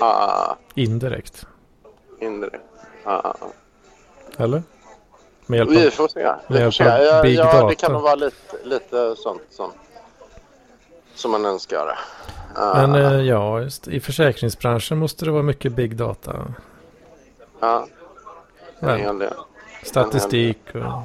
[0.00, 1.46] ja Indirekt.
[2.20, 2.64] indirekt.
[3.04, 3.36] Ja,
[4.36, 4.62] Eller?
[5.46, 5.90] Med hjälp vi av...
[5.90, 6.32] får se.
[6.48, 6.84] Vi får se.
[6.84, 9.70] Ja, ja, det kan nog vara lite, lite sånt som,
[11.18, 11.98] som man önskar.
[12.54, 16.54] Ja, Men eh, ja, just, i försäkringsbranschen måste det vara mycket big data.
[17.60, 17.86] ja,
[18.80, 19.32] en hel del.
[19.82, 21.02] statistik och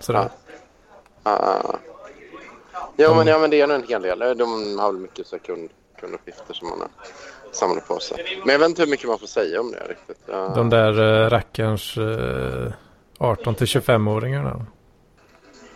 [0.00, 0.28] sådär.
[1.24, 1.60] Ja.
[2.96, 3.16] Jo, Mm.
[3.18, 4.18] men, ja, men det är nog en hel del.
[4.38, 5.68] De har väl mycket så här kund,
[6.00, 6.88] kunduppgifter som man har
[7.52, 8.40] samlat på sig.
[8.44, 10.18] Men jag vet inte hur mycket man får säga om det riktigt.
[10.26, 10.52] Ja.
[10.54, 12.72] De där eh, rackarns eh,
[13.18, 14.64] 18 till 25-åringarna.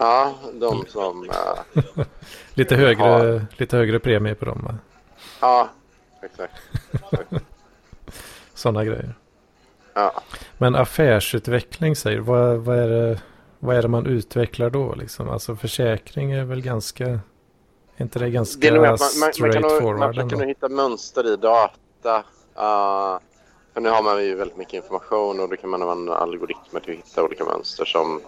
[0.00, 1.30] Ja, de som...
[1.30, 2.04] eh,
[2.54, 4.60] Lite högre, lite högre premie på dem.
[4.64, 4.74] va?
[5.40, 5.68] ja,
[6.22, 6.54] exakt.
[8.54, 9.14] Sådana grejer.
[9.94, 10.22] Ja.
[10.58, 13.20] Men affärsutveckling säger vad, vad, är det,
[13.58, 14.94] vad är det man utvecklar då?
[14.94, 15.28] Liksom?
[15.28, 17.06] Alltså försäkring är väl ganska...
[17.06, 20.68] Är inte det ganska Det är man, man, man, kan nog, man försöker nog hitta
[20.68, 22.16] mönster i data.
[22.56, 23.18] Uh,
[23.74, 26.92] för nu har man ju väldigt mycket information och då kan man använda algoritmer till
[26.92, 28.20] att hitta olika mönster som...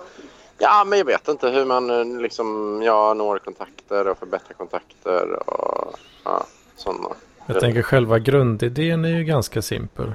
[0.62, 5.50] Ja, men jag vet inte hur man eh, liksom, ja, når kontakter och förbättrar kontakter
[5.50, 6.46] och ja,
[6.76, 7.08] sådana.
[7.46, 10.12] Jag tänker själva grundidén är ju ganska simpel.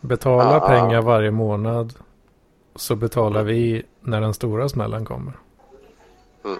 [0.00, 0.60] Betala Ja.
[0.68, 1.94] pengar varje månad.
[2.74, 5.32] Så betalar vi när den stora smällen kommer.
[6.44, 6.58] Mm.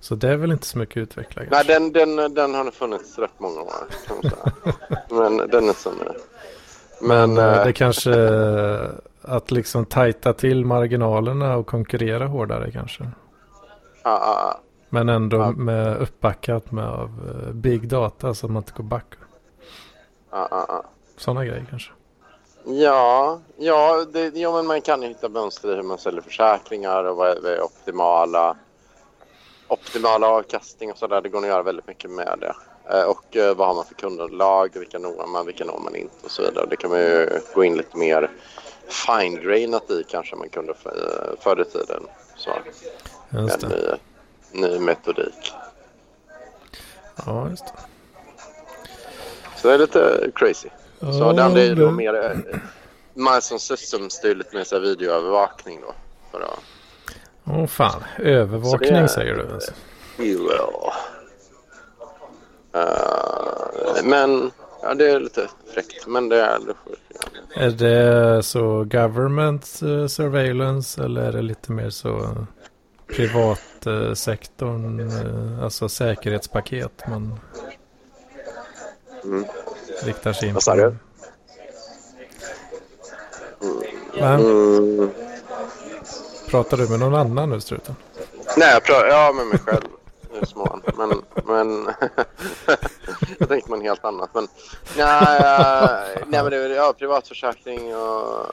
[0.00, 3.38] Så det är väl inte så mycket utveckla Nej, den, den, den har funnits rätt
[3.38, 3.72] många år
[4.06, 4.74] kan man säga.
[5.28, 5.92] Men den är som...
[7.00, 7.34] Men...
[7.34, 8.10] Men eh, det kanske
[9.26, 13.04] att liksom tajta till marginalerna och konkurrera hårdare kanske.
[13.04, 13.10] ja,
[14.02, 15.50] ja, Men ändå Ja.
[15.50, 17.10] med uppbackat med av
[17.46, 19.06] eh, big data så man inte går back.
[20.30, 20.84] ja.
[21.16, 21.90] Sådana grejer kanske.
[22.64, 27.04] Ja, ja, det, ja, men man kan ju hitta mönster i hur man säljer försäkringar
[27.04, 28.56] och vad är, optimala,
[29.68, 31.20] optimala avkastning och sådär.
[31.20, 32.54] Det går att göra väldigt mycket med det.
[32.98, 36.14] Eh, Och eh, vad har man för kundunderlag, vilka når man, vilka når man inte
[36.24, 36.66] och så vidare.
[36.70, 38.30] Det kan man ju gå in lite mer
[38.88, 42.02] fine-grainat i kanske man kunde eh, förr i tiden.
[42.36, 42.50] Så,
[43.30, 45.52] Just en ny, ny metodik.
[47.26, 47.72] Ja, just det.
[49.56, 50.68] Så det är lite crazy.
[51.00, 52.14] Så Ja, den det är då mer...
[52.30, 52.58] eh,
[53.14, 55.94] Milestone Systems det är lite mer så videoövervakning då.
[56.30, 56.58] För att,
[57.44, 59.72] Åh fan, övervakning Så är- säger du alltså.
[60.18, 60.92] Ja.
[62.72, 64.50] Eh, men
[64.88, 66.06] ja, det är lite fräckt.
[66.06, 66.60] Men det är...
[67.54, 72.36] Är det så government eh, surveillance eller är det lite mer så
[73.06, 77.38] privatsektorn, eh, alltså säkerhetspaket man
[79.24, 79.44] Mm.
[80.02, 80.94] riktar sig in Vad sa du?
[84.20, 84.34] Va?
[84.34, 85.10] Mm.
[86.48, 87.96] Pratar du med någon annan nu struten?
[88.56, 89.82] Nej, jag pratar ja, med mig själv
[90.46, 90.82] smån.
[90.96, 91.86] Men, men
[93.40, 94.30] jag tänkte något helt annat.
[94.34, 94.48] Men,
[94.96, 98.46] nej, eh, nej, men det är ja, privatförsäkring och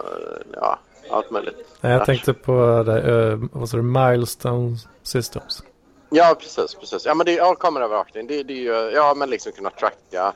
[0.54, 0.80] ja,
[1.12, 1.58] allt möjligt.
[1.82, 5.64] Nej, jag tänkte på det, uh, vad sa du, Milestone Systems.
[6.16, 6.76] Ja, precis.
[6.76, 7.06] precis.
[7.06, 8.28] Ja, men det är ja, kameraövervakning.
[8.28, 10.34] Det, det är ju, ja, men liksom kunna tracka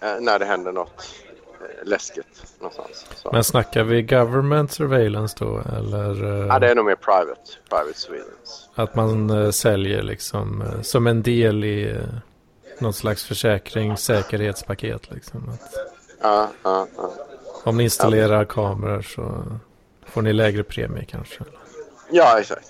[0.00, 1.14] eh, när det händer något
[1.60, 3.06] eh, läskigt någonstans.
[3.16, 3.30] Så.
[3.32, 5.62] Men snackar vi government surveillance då?
[5.78, 8.68] Eller eh, ja, det är nog mer private, private Swedens.
[8.74, 11.96] att man eh, säljer liksom som en del i
[12.80, 15.48] något slags försäkring, säkerhetspaket liksom.
[15.48, 15.72] Att
[16.20, 17.10] Ja, ja, ja.
[17.64, 19.44] om ni installerar kameror så
[20.06, 21.44] får ni lägre premie kanske.
[22.10, 22.68] Ja, exakt.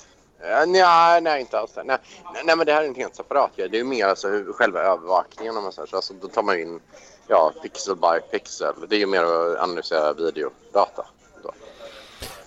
[0.67, 1.71] Nej, nej, inte alls.
[1.85, 1.99] Nej,
[2.45, 3.69] nej, men det här är en helt separat grej.
[3.69, 5.97] Det är mer alltså hur, själva övervakningen om man säger så.
[5.97, 6.81] Alltså, då tar man in
[7.27, 8.75] ja, pixel by pixel.
[8.89, 11.07] Det är ju mer att analysera videodata.
[11.43, 11.53] Då.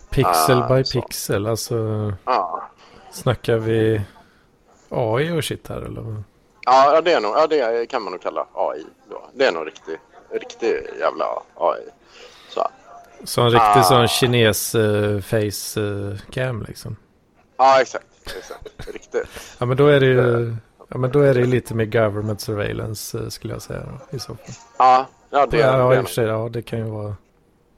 [0.10, 1.02] Pixel Ah, by så.
[1.02, 1.76] pixel, alltså
[2.26, 2.70] Ja.
[3.12, 4.02] snackar vi
[4.90, 6.24] AI och shit här eller?
[6.66, 9.22] Ja, det är nog, ja, det kan man nog kalla AI då.
[9.34, 9.98] Det är nog riktig,
[10.32, 11.82] riktig jävla AI.
[12.50, 12.68] Så.
[13.24, 13.84] Så en riktig Ah.
[13.84, 16.96] sån kines eh, face eh, cam liksom.
[17.58, 18.06] Ja, exakt.
[18.38, 18.88] exakt.
[18.94, 19.28] Riktigt.
[19.60, 20.56] Ja men då är det ju
[20.90, 24.28] ja, men då är det lite mer government surveillance eh, skulle jag säga i så
[24.28, 24.38] fall.
[24.78, 27.16] Ja, ja det, ja, det ja, sig, ja det kan ju vara.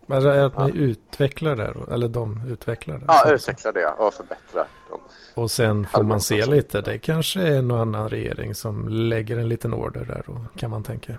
[0.09, 1.93] Men är det att ni utvecklar det då?
[1.93, 3.03] Eller de utvecklar det?
[3.07, 4.99] Ja, Så- utveckla det och förbättra dem.
[5.33, 6.81] Och sen får man se lite.
[6.81, 10.83] Det kanske är någon annan regering som lägger en liten order där då kan man
[10.83, 11.13] tänka.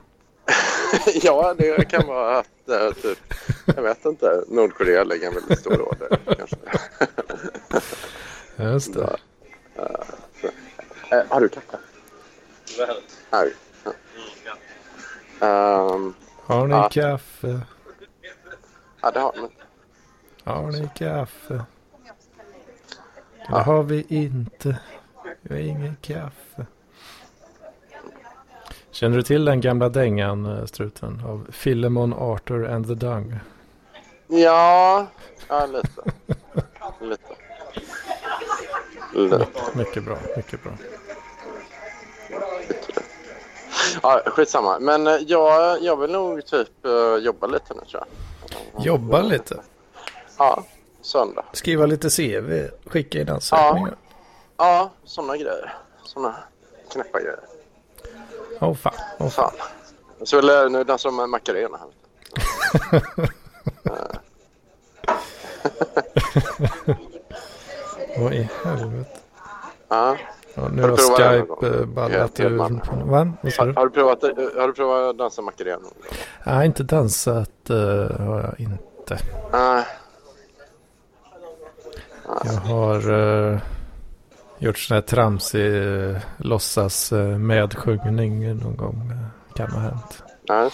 [1.22, 3.18] ja, det kan vara att eh, typ,
[3.76, 6.56] jag vet inte, Nordkorea lägger en väldigt stor order kanske.
[8.72, 9.16] Just det.
[11.10, 11.78] Eh, har du kaffe?
[13.32, 13.52] Nej.
[13.84, 13.92] Ja.
[15.46, 16.14] Ehm,
[16.46, 16.88] Har ni Ja.
[16.92, 17.60] kaffe?
[19.00, 19.50] Ja, det har men,
[20.44, 21.64] Har ni kaffe?
[23.48, 24.78] Det har vi inte.
[25.42, 26.66] Vi har ingen kaffe.
[28.90, 31.22] Känner du till den gamla dängan, struten?
[31.26, 33.38] Av Philemon Arthur and the Dung?
[34.26, 35.06] Ja,
[35.48, 36.02] ja lite.
[37.00, 37.34] Lite.
[39.14, 39.46] Lite.
[39.74, 40.72] Mycket bra, mycket bra.
[44.02, 44.78] Ja, skitsamma.
[44.78, 48.06] Men eh, jag, jag vill nog typ eh, jobba lite nu tror jag.
[48.84, 49.60] Jobba lite.
[50.38, 50.64] Ja,
[51.00, 51.44] söndag.
[51.52, 52.68] Skriva lite CV.
[52.86, 53.96] Skicka in ansökningar.
[54.56, 55.74] Ja, sådana grejer.
[56.04, 56.34] Sådana
[56.92, 57.40] knäppa grejer.
[58.60, 58.92] Åh fan.
[59.18, 59.52] Åh fan.
[59.58, 59.68] Fan.
[60.26, 61.88] Så vill jag nu dansa med Macarena här.
[68.18, 69.20] Vad i helvete.
[69.88, 70.16] Ja.
[70.54, 72.58] Ja, nu Har Skype ballat ur.
[73.04, 73.18] Va?
[73.58, 74.22] Har, har, du provat,
[74.58, 75.88] har du provat att dansa Macarena?
[76.46, 77.76] Nej, inte dansat uh,
[78.20, 79.18] har jag inte.
[79.52, 79.84] Nej.
[82.44, 83.58] Jag har uh,
[84.58, 89.12] gjort sån här tramsig uh, låtsas uh, medsjungning någon gång.
[89.54, 90.22] Kan ha hänt.
[90.48, 90.70] Nej.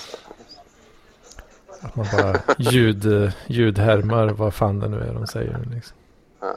[1.81, 5.59] Att man bara ljud, ljudhärmar vad fan det nu är de säger.
[5.75, 5.97] Liksom.
[6.41, 6.55] Ja.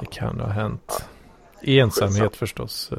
[0.00, 1.04] Det kan ha hänt.
[1.60, 2.92] I ensamhet förstås.
[2.92, 2.98] Uh,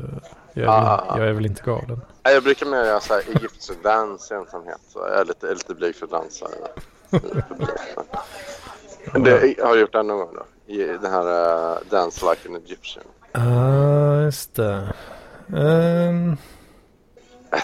[0.53, 1.17] jag, är Ah, väl, ah, ah.
[1.19, 2.01] jag är väl inte galen.
[2.23, 4.79] Nej, Jag brukar mer göra så här egyptisk dans i ensamhet.
[4.87, 6.45] Så jag är lite, är lite blyg för att dansa.
[6.45, 7.69] i- i publik.
[9.57, 10.73] Det, har du gjort det någon gång då?
[10.73, 13.05] I den här uh, Dance like an Egyptian.
[13.31, 14.93] Ja, just det.
[15.57, 16.37] Ehm,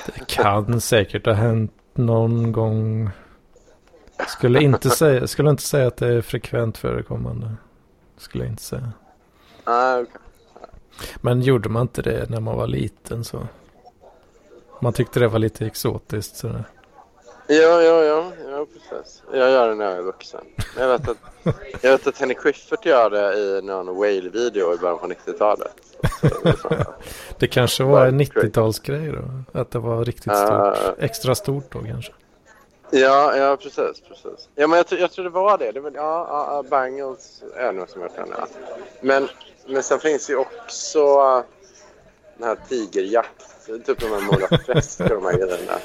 [0.06, 3.10] det kan säkert ha hänt någon gång.
[4.28, 7.56] Skulle inte säga, skulle inte säga att det är frekvent förekommande.
[8.18, 8.92] Skulle jag inte säga.
[9.66, 10.05] Okej.
[11.22, 13.47] Men gjorde man inte det när man var liten så?
[14.82, 16.36] Man tyckte det var lite exotiskt.
[16.36, 16.47] Så.
[17.47, 19.24] Ja, ja, ja, ja, precis.
[19.34, 20.41] Jag gör det när jag är vuxen.
[20.78, 21.18] Jag vet att,
[21.82, 25.74] jag vet att Henrik Schyffert gör det i någon Whale-video i början på 90-talet.
[26.61, 26.70] Så
[27.39, 28.45] det kanske var en Right, great.
[28.45, 29.11] 90-talsgrej
[29.51, 29.59] då?
[29.59, 30.51] Att det var riktigt stort.
[30.97, 32.11] Eh, Extra stort då kanske?
[32.91, 34.49] Ja, ja precis, precis.
[34.55, 35.72] Ja, men jag, tror- jag tror det var det.
[35.72, 38.47] det var, ja, ja, Bangles är nog som jag ja.
[39.01, 39.28] Men,
[39.68, 41.43] men sen finns ju också uh,
[42.38, 43.66] den här tigerjakt.
[43.86, 45.80] Typ de här Mora Fest och de här grejerna.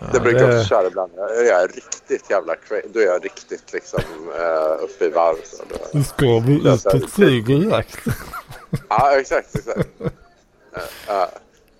[0.00, 1.12] Ja, det brukar jag också köra ibland.
[1.16, 2.88] Jag är riktigt jävla crazy.
[2.92, 5.36] Då är jag riktigt liksom uh, uppe i varv.
[5.44, 5.62] Så
[5.92, 6.02] då.
[6.02, 7.98] Ska vi ut på tigerjakt?
[8.88, 9.88] Ja, exakt, exakt.
[10.00, 11.26] Uh, uh,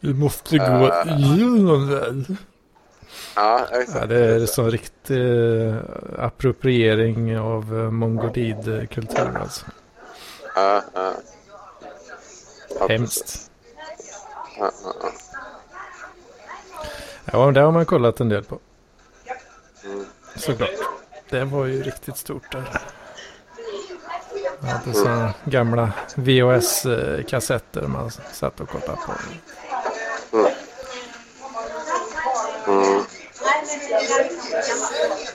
[0.00, 2.36] Vi måste gå igenom det.
[3.36, 3.98] ja, exakt.
[4.00, 5.74] Ja, det är som riktig
[6.18, 9.66] appropriering av eh, mongolidkultur alltså.
[10.54, 11.12] Ja, ja.
[12.80, 12.86] Ja.
[12.88, 13.50] Hemskt.
[14.58, 15.10] Ja, ja, ja.
[17.32, 18.58] Ja, det har man kollat en del på.
[19.84, 20.06] Mm.
[20.36, 20.70] Såklart.
[21.30, 22.80] det var ju riktigt stort där.
[24.60, 29.12] Jag hade sådana gamla VHS-kassetter man satt och kollade på.
[32.72, 33.02] Mm.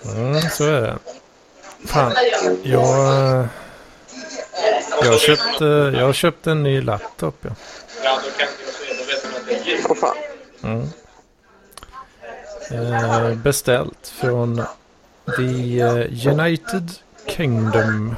[0.05, 0.97] Mm, så är det.
[1.85, 2.13] Fan,
[2.63, 3.47] jag...
[5.01, 7.35] Jag har köpt, eh, jag har köpt en ny laptop.
[7.41, 7.49] Ja.
[9.89, 10.15] Åh fan.
[10.63, 10.87] Mm.
[12.71, 14.61] Eh, beställt från
[15.37, 16.91] The eh, United
[17.27, 18.15] Kingdom.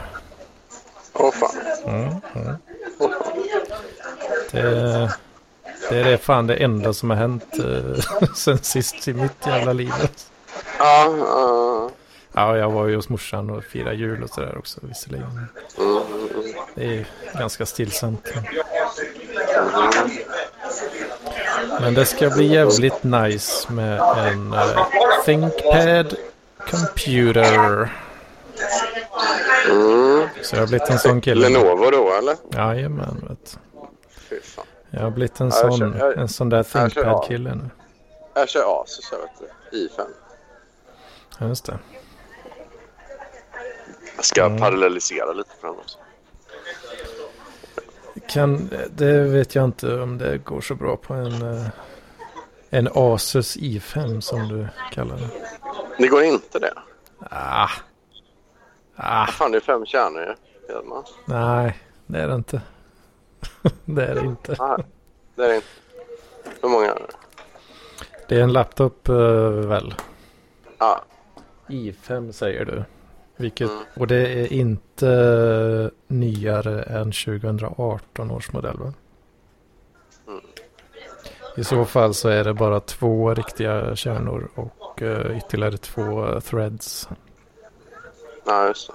[1.14, 1.56] Åh fan.
[1.86, 2.56] Mm, mm.
[4.52, 5.12] Det,
[5.90, 9.74] det är det fan det enda som har hänt eh, sen sist i mitt jävla
[9.74, 9.92] liv.
[10.80, 11.90] Ja, ja.
[12.36, 15.48] Ja, jag var ju hos morsan och firade jul och sådär också visserligen.
[15.78, 16.23] Mm, mm,
[16.76, 18.34] Det är ju ganska stillsamt.
[21.82, 24.86] Men det ska bli jävligt nice med en uh,
[25.26, 26.16] ThinkPad
[26.72, 27.54] computer.
[29.70, 30.28] mm.
[30.42, 31.50] Så jag har blivit en sån kille.
[31.50, 32.36] Lenovo då eller?
[32.54, 33.60] Jajamän, vet.
[34.90, 37.70] Jag har blivit en jag sån, kör- jag- en sån där ThinkPad-kille nu.
[38.34, 39.30] Jag kör Asus jag vet
[39.72, 39.78] du.
[39.78, 40.06] i5.
[41.40, 41.80] Ja, just det.
[44.16, 44.60] Jag ska Mm.
[44.60, 45.98] parallellisera lite på den också.
[48.30, 51.68] Kan, det vet jag inte om det går så bra på en, eh,
[52.70, 55.30] en Asus i5 som du kallar det.
[55.98, 56.74] Det går inte det.
[57.30, 57.70] Ah.
[58.96, 60.36] Ah, Fan det är fem kärnor.
[60.70, 61.04] Hedman.
[61.26, 62.62] nej, det är det inte.
[63.86, 64.56] det är det inte.
[64.60, 64.78] Ah,
[65.36, 65.68] det är det inte.
[66.62, 67.08] Hur många är det?
[68.28, 69.16] Det är en laptop eh,
[69.50, 69.94] väl?
[70.78, 71.02] Ja.
[71.68, 72.84] i5 säger du.
[73.38, 73.84] Vilket, Mm.
[74.00, 78.94] och det är inte nyare än 2018 års modell va?
[80.28, 80.42] Mm.
[81.58, 87.10] I så fall så är det bara två riktiga kärnor och eh, ytterligare två threads.
[88.46, 88.94] Ja just det.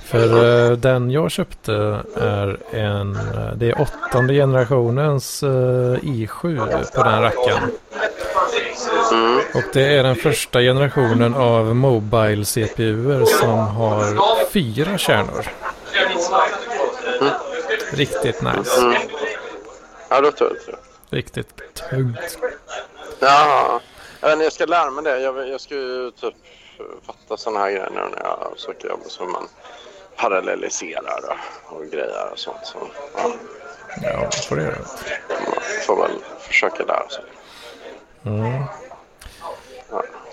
[0.00, 1.72] För eh, den jag köpte
[2.16, 5.48] är en, eh, det är åttonde generationens eh,
[6.02, 7.70] i7 på den rackaren.
[9.12, 9.40] Mm.
[9.54, 15.46] Och det är den första generationen av Mobile CPUer som har fyra kärnor.
[17.92, 18.80] Riktigt nice.
[18.80, 18.94] Mm.
[20.08, 21.16] Ja då tror jag det.
[21.16, 22.38] Riktigt tungt.
[23.18, 23.80] Ja.
[24.20, 25.20] Jag, ska lära mig det.
[25.20, 26.34] Jag, jag ska ju typ
[27.06, 29.00] fatta sådana här grejer nu när jag söker jobb.
[29.06, 29.48] Så man
[30.16, 31.20] parallelliserar
[31.64, 32.60] och, och grejer och sånt.
[32.62, 32.78] Så,
[33.16, 33.32] ja,
[34.02, 34.76] Ja, det får det göra.
[35.28, 37.24] man får väl försöka lära sig.
[38.26, 38.62] Mm.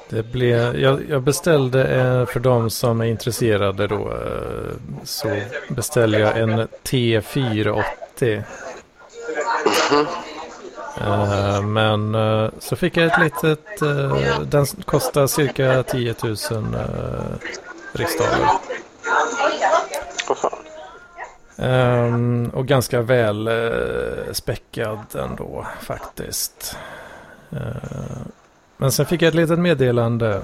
[0.09, 4.73] Det blev, jag, jag beställde eh, för de som är intresserade då eh,
[5.03, 8.43] så beställde jag en T480.
[11.01, 12.17] Eh, men
[12.59, 13.79] så fick jag ett litet,
[14.51, 16.35] den kostar cirka 10 000
[16.75, 17.49] eh,
[17.91, 18.47] riksdaler.
[21.61, 26.77] Ehm, och ganska väl uh, späckad ändå faktiskt.
[28.81, 30.41] Men sen fick jag ett litet meddelande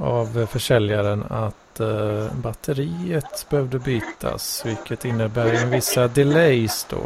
[0.00, 4.62] av försäljaren att eh, batteriet behövde bytas.
[4.66, 6.96] Vilket innebär en vissa delays då.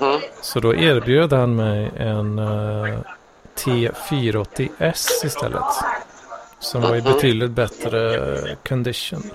[0.00, 0.20] Mhm.
[0.42, 2.98] Så då erbjöd han mig en eh,
[3.54, 5.74] T480S istället.
[6.58, 9.30] Som var i betydligt bättre condition.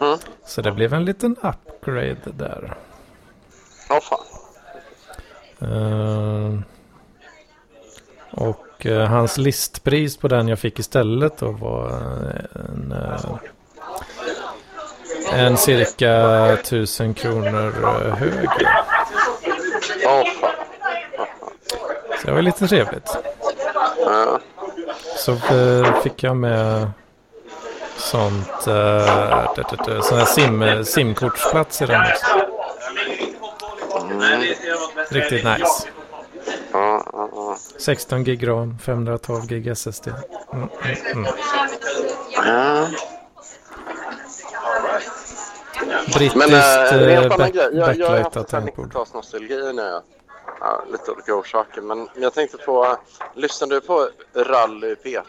[0.00, 0.18] Mhm.
[0.46, 2.74] Så det blev en liten upgrade där.
[3.88, 4.20] Ja fan.
[5.60, 6.60] Eh,
[8.36, 13.20] och eh, hans listpris på den jag fick istället då var eh, en, eh,
[15.40, 18.68] en cirka tusen kronor eh, högre.
[22.20, 23.16] Så det var lite trevligt.
[24.04, 24.40] Ja.
[25.16, 25.36] Så
[26.02, 26.90] fick jag med
[27.96, 32.26] sånt, det, sån här sim, simkortsplats i den också.
[34.10, 34.42] Mm.
[35.10, 35.93] Riktigt nice.
[37.54, 37.80] Ja, ja, ja.
[37.80, 40.08] 16 gig ram, 512 gig SSD.
[40.52, 40.68] Mm,
[41.12, 41.26] mm, mm.
[42.46, 42.88] Ja.
[46.06, 47.68] Brittiskt Men äh, back, grej.
[47.72, 48.92] Jag, jag har haft tangentbord.
[48.92, 50.02] 90-talsnostalgi när jag...
[50.60, 51.80] Ja, lite olika orsaker.
[51.80, 52.96] Men jag tänkte på...
[53.34, 55.22] Lyssnade du på Rally P3?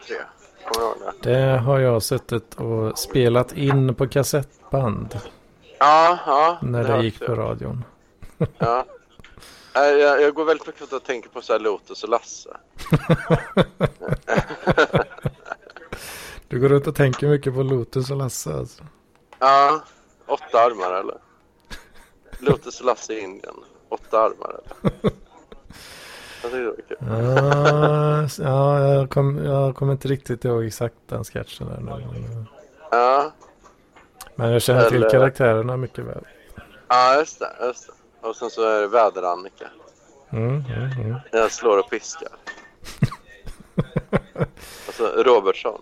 [0.66, 1.32] Kommer du ihåg det?
[1.34, 5.20] Det har jag suttit och spelat in på kassettband
[5.80, 6.58] Ja, ja.
[6.62, 7.84] när det jag gick på radion.
[8.58, 8.86] Ja.
[9.76, 12.50] Jag, jag går väldigt mycket och tänker på så här Lotus och Lasse.
[16.48, 18.84] Du går runt och tänker mycket på Lotus och Lasse alltså.
[19.40, 19.84] Ja,
[20.26, 21.18] åtta armar eller?
[22.40, 23.56] Lotus och Lasse i Indien.
[23.90, 24.64] Åtta armar eller?
[26.44, 26.98] Jag det var kul.
[27.00, 31.92] Ja, ja jag, kom, jag kommer inte riktigt ihåg exakt den sketchen där nu.
[32.92, 33.32] Ja,
[34.36, 36.26] Men jag känner till Eller- karaktärerna mycket väl.
[36.88, 37.52] ja just det.
[37.62, 37.94] Just det.
[38.26, 39.70] Och sen så är det Väder-Annika.
[40.32, 41.20] Mm, mm, mm.
[41.32, 42.30] Jag slår och piskar.
[44.88, 45.82] Och så Robertsson.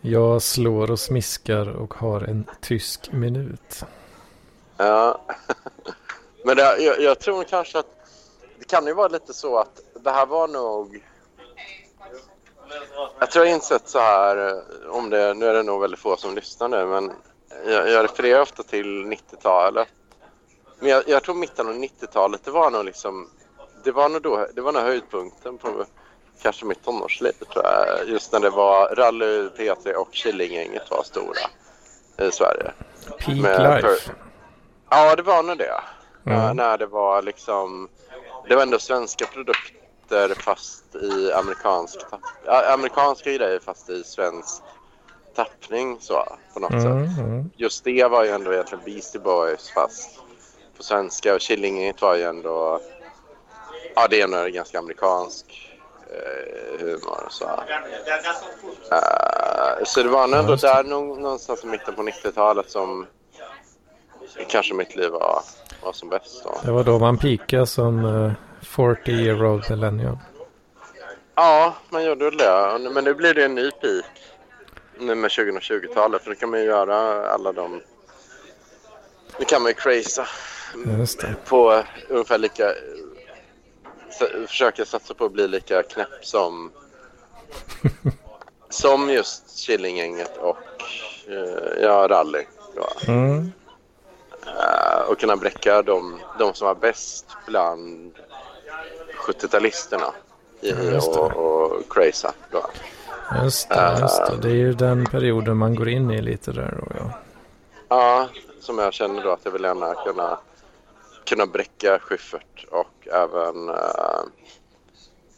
[0.00, 3.84] Jag slår och smiskar och har en tysk minut.
[4.76, 5.20] Ja.
[6.44, 7.86] Men det, jag, jag tror kanske att
[8.58, 11.04] det kan ju vara lite så att det här var nog...
[13.18, 16.16] Jag tror jag insett så här, eh, om det, nu är det nog väldigt få
[16.16, 17.12] som lyssnar nu, men
[17.66, 19.88] jag, jag refererar ofta till 90-talet.
[20.80, 23.28] Men jag, jag tror mitten av 90-talet, det var nog liksom,
[23.84, 25.84] det var nog då, det var nog höjdpunkten på
[26.42, 28.08] kanske mitt tonårsliv tror jag.
[28.08, 31.50] Just när det var Rally, P3 och Killinggänget var stora
[32.28, 32.72] i Sverige.
[33.18, 34.12] Peak Med life.
[34.90, 35.80] Ja, det var nog det.
[36.26, 36.38] Mm.
[36.38, 37.88] Ja, när det var liksom...
[38.48, 42.20] Det var ändå svenska produkter fast i amerikansk tapp,
[42.72, 44.62] amerikanska grejer fast i svensk
[45.34, 47.18] tappning så på något Mm, sätt.
[47.18, 47.50] mm.
[47.56, 50.20] Just det var ju ändå egentligen Beastie Boys fast
[50.78, 52.80] på svenska och Killinggänget var ju ändå...
[53.94, 55.70] Ja, det är ändå ganska amerikansk
[56.10, 57.44] eh, humor så.
[58.92, 63.06] Eh, så det var nog ändå där nå- någonstans i mitten på 90-talet som
[64.48, 65.42] kanske mitt liv var,
[65.82, 66.54] var som bäst då.
[66.64, 68.32] Det var då man peakade som eh,
[68.66, 70.18] 40 year old millennial.
[71.34, 72.78] Ja, man gjorde väl det.
[72.90, 74.04] Men nu blir det en ny peak
[74.98, 77.80] nu med 2020-talet för nu kan man ju göra alla de...
[79.38, 80.26] Nu kan man ju det.
[81.44, 82.72] På ungefär lika...
[84.46, 86.70] Försöka satsa på att bli lika knäpp som...
[88.68, 90.82] som just Killinggänget och
[91.28, 92.44] eh, ja, Rally.
[93.06, 93.52] Mm.
[94.46, 98.18] Eh, och kunna bräcka de, de som var bäst bland
[99.16, 100.12] 70-talisterna
[100.60, 101.82] i, Ja, och, och.
[102.50, 102.62] Då.
[103.42, 104.36] Just det, just det.
[104.42, 107.12] Det är ju den perioden man går in i lite där då ja.
[107.88, 108.28] Ja,
[108.60, 110.38] som jag känner då att jag vill gärna kunna,
[111.28, 113.76] kunna bräcka Schyffert och även uh,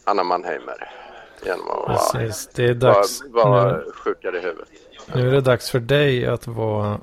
[0.05, 0.91] Anna Mannheimer
[1.45, 3.23] genom att vara, Precis, det är vara, dags.
[3.29, 4.69] vara Nu, sjukare i huvudet.
[5.15, 7.01] nu är det dags för dig att vara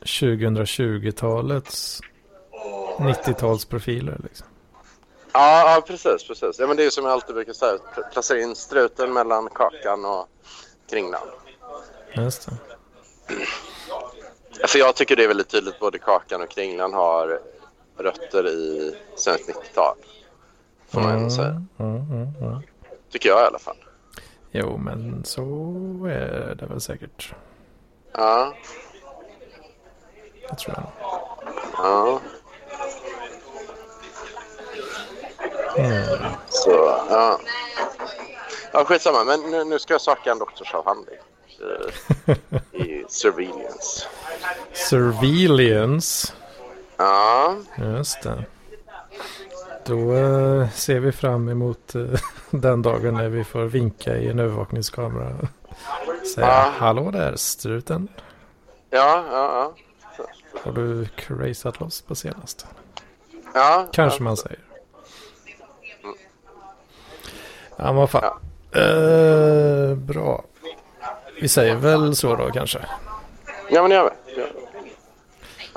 [0.00, 2.00] 2020-talets
[2.98, 4.46] 90-talsprofiler liksom.
[5.32, 6.58] Ja, ja precis, precis.
[6.58, 10.04] Ja, men det är som jag alltid brukar säga, pl- placera in struten mellan kakan
[10.04, 10.28] och
[10.90, 11.28] kringlan.
[12.16, 12.56] Just det.
[14.68, 17.40] För jag tycker det är väldigt tydligt både kakan och kringlan har
[17.98, 19.96] rötter i svenskt 90-tal.
[20.88, 21.62] Får man ändå säga.
[21.78, 22.60] Mm, mm, mm.
[23.10, 23.76] Tycker jag i alla fall.
[24.50, 25.42] Jo, men så
[26.10, 27.34] är det väl säkert.
[28.12, 28.54] Ja,
[30.50, 30.86] Det tror jag.
[31.78, 32.20] ja.
[35.76, 36.02] Mm.
[36.48, 36.70] Så,
[37.10, 37.40] ja.
[38.72, 39.24] Ja, skitsamma.
[39.24, 41.16] Men nu, nu ska jag söka en doktorsavhandling.
[41.60, 42.36] eh,
[42.80, 44.06] I surveillance.
[44.72, 46.32] Surveillance.
[46.98, 48.44] Ja, Just det.
[49.84, 52.02] Då eh, ser vi fram emot eh,
[52.50, 55.36] den dagen när vi får vinka i en övervakningskamera.
[56.34, 56.72] Säga Ja.
[56.78, 58.08] hallå där struten.
[58.90, 59.72] ja, ja.
[60.18, 60.24] ja.
[60.64, 62.64] Har du crazat loss på senaste?
[63.54, 64.24] ja Kanske ja.
[64.24, 64.58] man säger.
[67.76, 68.24] Ja men vad fan.
[68.72, 70.44] Eh, bra.
[71.40, 72.78] Vi säger väl så då kanske.
[73.70, 74.42] Ja, men det gör vi.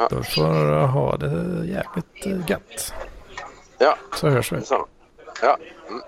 [0.09, 2.93] Då får du ha det jävligt eh, gött.
[3.77, 4.57] Ja, så hörs vi.
[4.57, 4.85] Detsamma.
[5.41, 5.57] Ja.
[5.89, 6.01] Mm.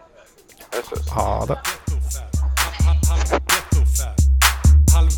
[1.15, 1.59] Ha det.
[4.93, 5.09] Halv